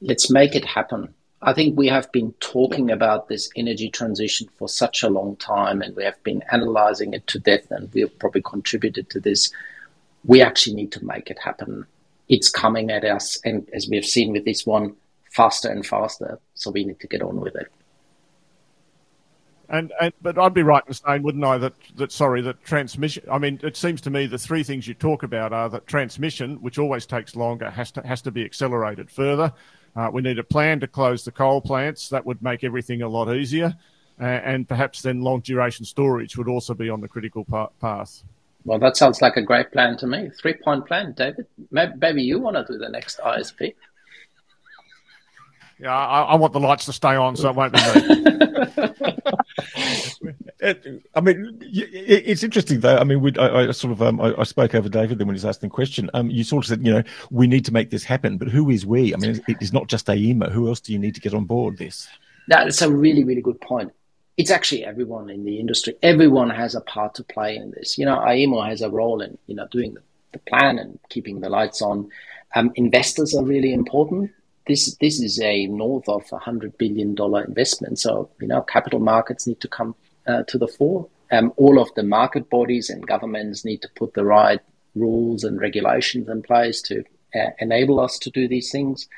[0.00, 1.12] Let's make it happen.
[1.42, 5.82] I think we have been talking about this energy transition for such a long time,
[5.82, 9.52] and we have been analyzing it to death, and we have probably contributed to this.
[10.24, 11.84] We actually need to make it happen.
[12.30, 14.96] It's coming at us, and as we have seen with this one
[15.32, 16.38] faster and faster.
[16.54, 17.68] So we need to get on with it.
[19.68, 23.24] And, and but I'd be right in saying, wouldn't I, that, that sorry, that transmission.
[23.30, 26.56] I mean, it seems to me the three things you talk about are that transmission,
[26.56, 29.52] which always takes longer, has to has to be accelerated further.
[29.96, 32.10] Uh, we need a plan to close the coal plants.
[32.10, 33.74] That would make everything a lot easier,
[34.20, 37.46] uh, and perhaps then long duration storage would also be on the critical
[37.80, 38.24] path.
[38.64, 40.30] Well, that sounds like a great plan to me.
[40.38, 41.46] Three point plan, David.
[41.70, 43.74] Maybe, maybe you want to do the next ISP.
[45.82, 47.90] Yeah, I, I, want the lights to stay on, so it won't be me.
[50.60, 52.98] it, I mean, it, it's interesting though.
[52.98, 55.44] I mean, we, I, I sort of, um, I, spoke over David then when he's
[55.44, 56.08] asking the question.
[56.14, 57.02] Um, you sort of said, you know,
[57.32, 59.12] we need to make this happen, but who is we?
[59.12, 60.52] I mean, it is not just AEMO.
[60.52, 62.06] Who else do you need to get on board this?
[62.46, 63.92] That's a really, really good point.
[64.36, 65.96] It's actually everyone in the industry.
[66.00, 67.98] Everyone has a part to play in this.
[67.98, 71.40] You know, AEMO has a role in, you know, doing the, the plan and keeping
[71.40, 72.08] the lights on.
[72.54, 74.30] Um, investors are really important
[74.66, 77.98] this this is a north of a hundred billion dollar investment.
[77.98, 79.94] So you know, capital markets need to come
[80.26, 81.08] uh, to the fore.
[81.30, 84.60] Um, all of the market bodies and governments need to put the right
[84.94, 87.04] rules and regulations in place to
[87.34, 89.08] uh, enable us to do these things.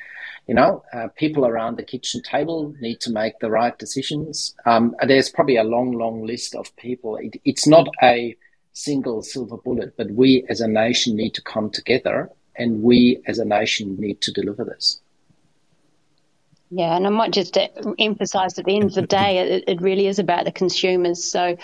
[0.47, 4.55] You know, uh, people around the kitchen table need to make the right decisions.
[4.67, 7.17] Um, there's probably a long, long list of people.
[7.17, 8.37] It, it's not a
[8.73, 13.39] single silver bullet, but we as a nation need to come together and we as
[13.39, 15.01] a nation need to deliver this.
[16.77, 17.57] Yeah, and I might just
[17.99, 21.23] emphasise at the end of the day, it, it really is about the consumers.
[21.23, 21.57] So,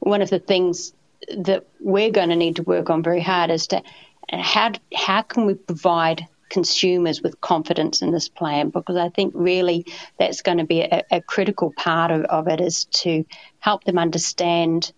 [0.00, 0.92] one of the things
[1.38, 3.82] that we're going to need to work on very hard is to
[4.28, 9.86] how how can we provide consumers with confidence in this plan because I think really
[10.18, 13.24] that's going to be a, a critical part of, of, it is to
[13.58, 14.92] help them understand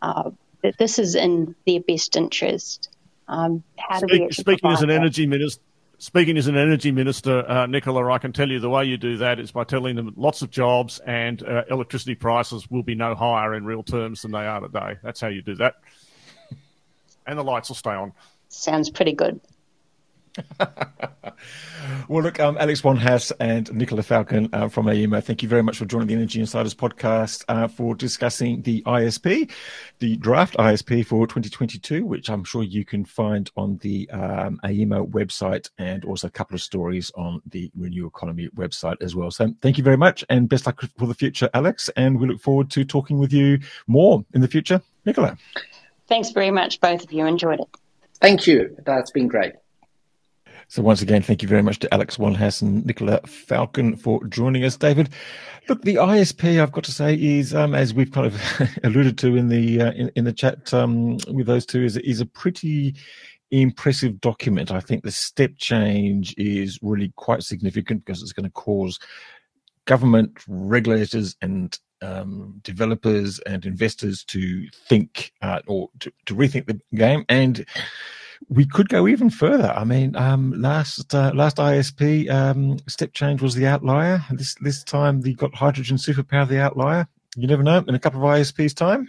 [0.00, 0.30] uh,
[0.62, 2.88] that this is in their best interest.
[3.26, 5.00] Um, how Speak, do we speaking as an that?
[5.00, 5.62] energy minister,
[6.02, 9.18] speaking as an energy minister, uh, Nicola, I can tell you the way you do
[9.18, 13.14] that is by telling them lots of jobs and uh, electricity prices will be no
[13.14, 14.96] higher in real terms than they are today.
[15.04, 15.76] That's how you do that.
[17.24, 18.12] And the lights will stay on.
[18.48, 19.40] Sounds pretty good.
[22.08, 25.78] well, look, um, Alex Wonhas and Nicola Falvey uh, from AEMO, thank you very much
[25.78, 29.50] for joining the Energy Insiders podcast uh, for discussing the ISP,
[29.98, 35.10] the draft ISP for 2022, which I'm sure you can find on the um, AEMO
[35.10, 39.30] website and also a couple of stories on the Renew Economy website as well.
[39.30, 41.90] So thank you very much and best luck for the future, Alex.
[41.96, 44.80] And we look forward to talking with you more in the future.
[45.04, 45.36] Nicola.
[46.08, 47.26] Thanks very much, both of you.
[47.26, 47.68] Enjoyed it.
[48.20, 48.76] Thank you.
[48.84, 49.54] That's been great.
[50.72, 54.64] So once again, thank you very much to Alex Wonhas and Nicola Falvey for joining
[54.64, 54.74] us.
[54.74, 55.10] David,
[55.68, 58.40] look, the ISP, I've got to say, is um, as we've kind of
[58.82, 62.22] alluded to in the uh, in, in, the chat um, with those two, is is
[62.22, 62.94] a pretty
[63.50, 64.70] impressive document.
[64.70, 68.98] I think the step change is really quite significant because it's going to cause
[69.84, 76.80] government, regulators, and um, developers and investors to think uh, or to, to rethink the
[76.96, 77.66] game and
[78.48, 79.72] we could go even further.
[79.74, 84.24] I mean, um, last uh, last ISP um, step change was the outlier.
[84.30, 87.06] This this time they got hydrogen superpower the outlier.
[87.36, 87.78] You never know.
[87.78, 89.08] In a couple of ISPs time.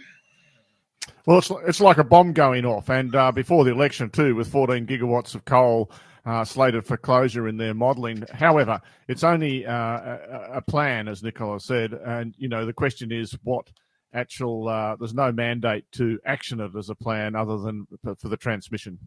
[1.26, 4.48] Well, it's it's like a bomb going off, and uh, before the election too, with
[4.48, 5.90] 14 gigawatts of coal
[6.26, 8.24] uh, slated for closure in their modelling.
[8.32, 13.12] However, it's only uh, a, a, plan, as Nicola said, and you know the question
[13.12, 13.70] is what
[14.12, 14.68] actual.
[14.68, 17.86] Uh, there's no mandate to action it as a plan other than
[18.18, 18.98] for the transmission.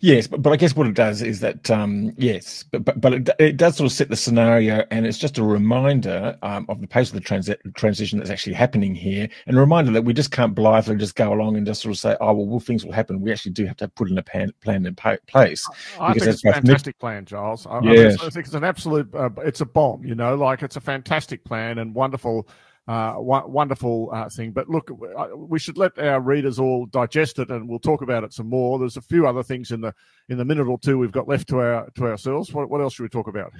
[0.00, 3.12] Yes, but, but I guess what it does is that um, yes, but but, but
[3.12, 6.80] it, it, does sort of set the scenario, and it's just a reminder um, of
[6.80, 10.12] the pace of the transi- transition that's actually happening here, and a reminder that we
[10.12, 12.84] just can't blithely just go along and just sort of say, oh well, well things
[12.84, 13.20] will happen.
[13.20, 15.68] We actually do have to put in a pan, plan in pa- place.
[15.98, 17.66] I think it's a fantastic Nick- plan, Giles.
[17.66, 17.98] I, yes.
[18.20, 19.12] I, mean, I think it's an absolute.
[19.14, 20.04] Uh, it's a bomb.
[20.04, 22.46] You know, like it's a fantastic plan and wonderful
[22.88, 24.50] uh, wonderful uh, thing.
[24.50, 24.90] But look,
[25.36, 28.78] we should let our readers all digest it, and we'll talk about it some more.
[28.78, 29.94] There's a few other things in the
[30.30, 32.52] in the minute or two we've got left to our to ourselves.
[32.52, 33.52] What, what else should we talk about?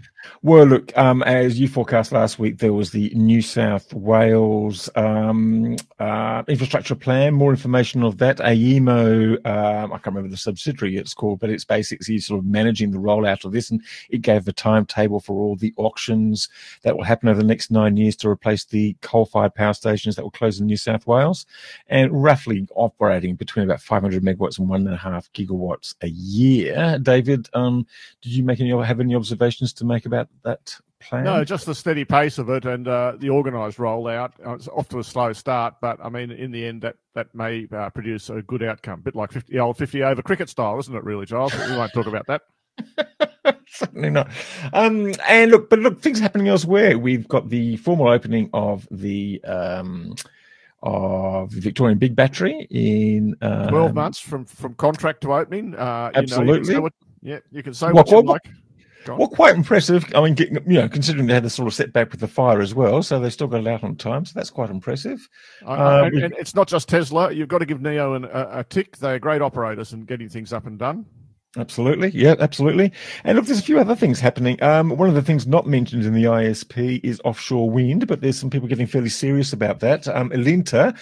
[0.42, 5.76] Well, look, um, as you forecast last week, there was the New South Wales um,
[5.98, 7.34] uh, infrastructure plan.
[7.34, 8.38] More information of that.
[8.38, 12.92] AEMO, um, I can't remember the subsidiary it's called, but it's basically sort of managing
[12.92, 16.48] the rollout of this, and it gave a timetable for all the auctions
[16.82, 20.14] that will happen over the next nine years to replace the coal coal-fired power stations
[20.14, 21.44] that will close in New South Wales,
[21.88, 26.98] and roughly operating between about 500 megawatts and one and a half gigawatts a year.
[27.02, 27.86] David, um,
[28.22, 31.24] did you make any have any observations to make about that plan?
[31.24, 34.32] No, just the steady pace of it and uh, the organised rollout.
[34.44, 37.34] Uh, it's off to a slow start, but I mean, in the end, that that
[37.34, 39.00] may uh, produce a good outcome.
[39.00, 41.02] A bit like 50, the old 50 over cricket style, isn't it?
[41.02, 41.54] Really, Giles?
[41.54, 42.42] we won't talk about that.
[43.68, 44.28] Certainly not.
[44.72, 46.98] Um, and look, but look, things happening elsewhere.
[46.98, 50.14] We've got the formal opening of the um,
[50.82, 55.74] of the Victorian Big Battery in um, twelve months from from contract to opening.
[55.74, 56.52] Uh, absolutely.
[56.54, 58.48] You know, you what, yeah, you can say well, what you like.
[59.06, 60.04] Well, quite impressive.
[60.14, 62.74] I mean, you know, considering they had the sort of setback with the fire as
[62.74, 64.26] well, so they still got it out on time.
[64.26, 65.26] So that's quite impressive.
[65.64, 67.32] Uh, um, and it's not just Tesla.
[67.32, 68.98] You've got to give Neoen an, a, a tick.
[68.98, 71.06] They're great operators and getting things up and done.
[71.56, 72.10] Absolutely.
[72.14, 72.92] Yeah, absolutely.
[73.24, 74.62] And look, there's a few other things happening.
[74.62, 78.38] Um, one of the things not mentioned in the ISP is offshore wind, but there's
[78.38, 80.06] some people getting fairly serious about that.
[80.08, 80.96] Um, Alinta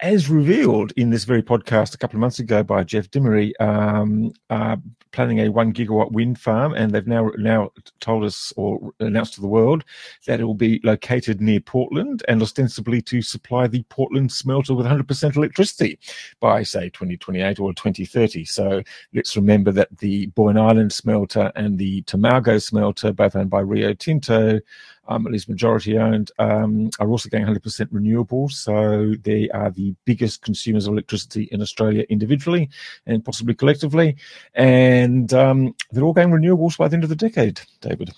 [0.00, 4.32] as revealed in this very podcast a couple of months ago by Jeff Dimery, um,
[4.50, 4.76] uh,
[5.12, 9.40] planning a one gigawatt wind farm, and they've now now told us or announced to
[9.40, 9.84] the world
[10.26, 14.86] that it will be located near Portland and ostensibly to supply the Portland smelter with
[14.86, 15.98] 100% electricity
[16.40, 18.44] by say 2028 or 2030.
[18.44, 18.82] So
[19.14, 23.94] let's remember that the Boyne Island smelter and the Tomago smelter, both owned by Rio
[23.94, 24.60] Tinto,
[25.12, 28.48] um, at least majority owned, um, are also getting 100% renewable.
[28.48, 32.70] So they are the biggest consumers of electricity in Australia individually
[33.06, 34.16] and possibly collectively.
[34.54, 38.12] And um, they're all going renewables by the end of the decade, David.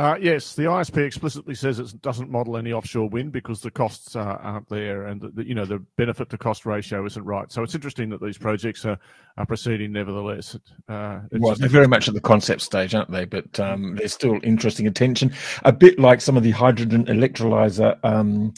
[0.00, 4.16] Uh, yes, the ISP explicitly says it doesn't model any offshore wind because the costs
[4.16, 7.52] uh, aren't there, and the, you know the benefit to cost ratio isn't right.
[7.52, 8.98] So it's interesting that these projects are,
[9.36, 10.56] are proceeding nevertheless.
[10.88, 13.26] Uh, well, they're very much at the concept stage, aren't they?
[13.26, 15.34] But um, they're still interesting attention.
[15.66, 18.54] A bit like some of the hydrogen electrolyzer um,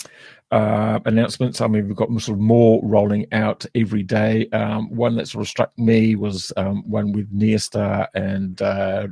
[0.52, 1.60] uh, announcements.
[1.60, 4.48] I mean, we've got sort of more rolling out every day.
[4.50, 9.08] Um, one that sort of struck me was um, one with Nyrstar and uh,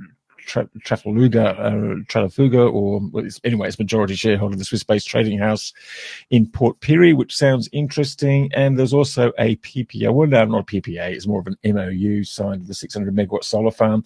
[0.46, 5.72] Trafalgar, uh, Trafalgar, or well, it's, anyway, it's majority shareholder of the Swiss-based trading house
[6.30, 8.50] in Port Pirie, which sounds interesting.
[8.54, 12.24] And there's also a PPA, well, no, not a PPA, it's more of an MOU
[12.24, 14.04] signed with the 600 megawatt solar farm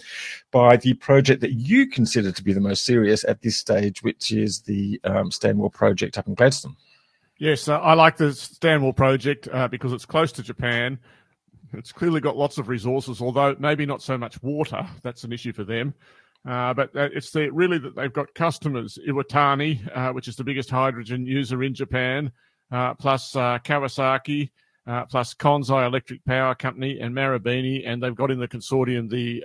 [0.51, 4.31] by the project that you consider to be the most serious at this stage, which
[4.33, 6.77] is the um, Stanwell project up in Gladstone.
[7.39, 10.99] Yes, uh, I like the Stanwell project uh, because it's close to Japan.
[11.73, 14.87] It's clearly got lots of resources, although maybe not so much water.
[15.03, 15.95] That's an issue for them.
[16.47, 20.45] Uh, but uh, it's the, really that they've got customers, Iwatani, uh, which is the
[20.45, 22.31] biggest hydrogen user in Japan,
[22.71, 24.51] uh, plus uh, Kawasaki,
[25.09, 29.43] plus Kansai Electric Power Company and Marubeni, and they've got in the consortium the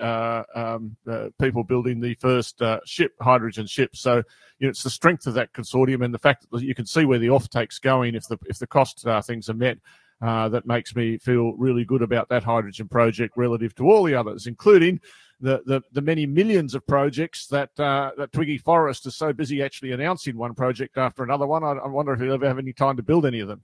[0.53, 0.97] um,
[1.39, 3.95] people building the first ship, hydrogen ship.
[3.95, 4.17] So
[4.57, 7.05] you know, it's the strength of that consortium and the fact that you can see
[7.05, 9.77] where the offtake's going if the if the cost things are met.
[10.19, 14.47] That makes me feel really good about that hydrogen project relative to all the others,
[14.47, 14.99] including
[15.41, 19.63] the, the, the many millions of projects that uh, that Twiggy Forrest is so busy
[19.63, 21.63] actually announcing one project after another one.
[21.63, 23.61] I, I wonder if he'll ever have any time to build any of them.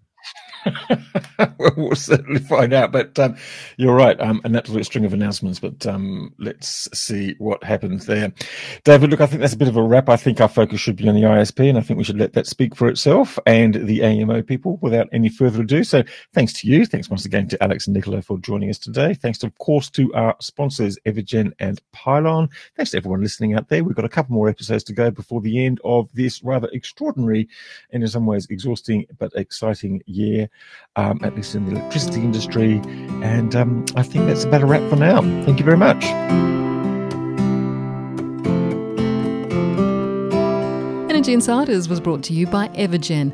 [1.38, 2.92] Well, we'll certainly find out.
[2.92, 3.36] But um,
[3.78, 5.60] you're right, um, an absolute string of announcements.
[5.60, 8.34] But um, let's see what happens there.
[8.84, 10.10] David, look, I think that's a bit of a wrap.
[10.10, 12.34] I think our focus should be on the ISP, and I think we should let
[12.34, 15.84] that speak for itself and the AEMO people without any further ado.
[15.84, 16.04] So
[16.34, 16.86] thanks to you.
[16.86, 19.14] Thanks once again to Alex and Nicola for joining us today.
[19.14, 22.50] Thanks, of course, to our sponsors, Evergen and Pylon.
[22.76, 23.84] Thanks to everyone listening out there.
[23.84, 27.48] We've got a couple more episodes to go before the end of this rather extraordinary
[27.92, 30.50] and in some ways exhausting but exciting year
[30.96, 32.82] um, at least in the electricity industry.
[33.22, 35.22] And um, I think that's about a wrap for now.
[35.44, 36.06] Thank you very much.
[41.10, 43.34] Energy Insiders was brought to you by Evergen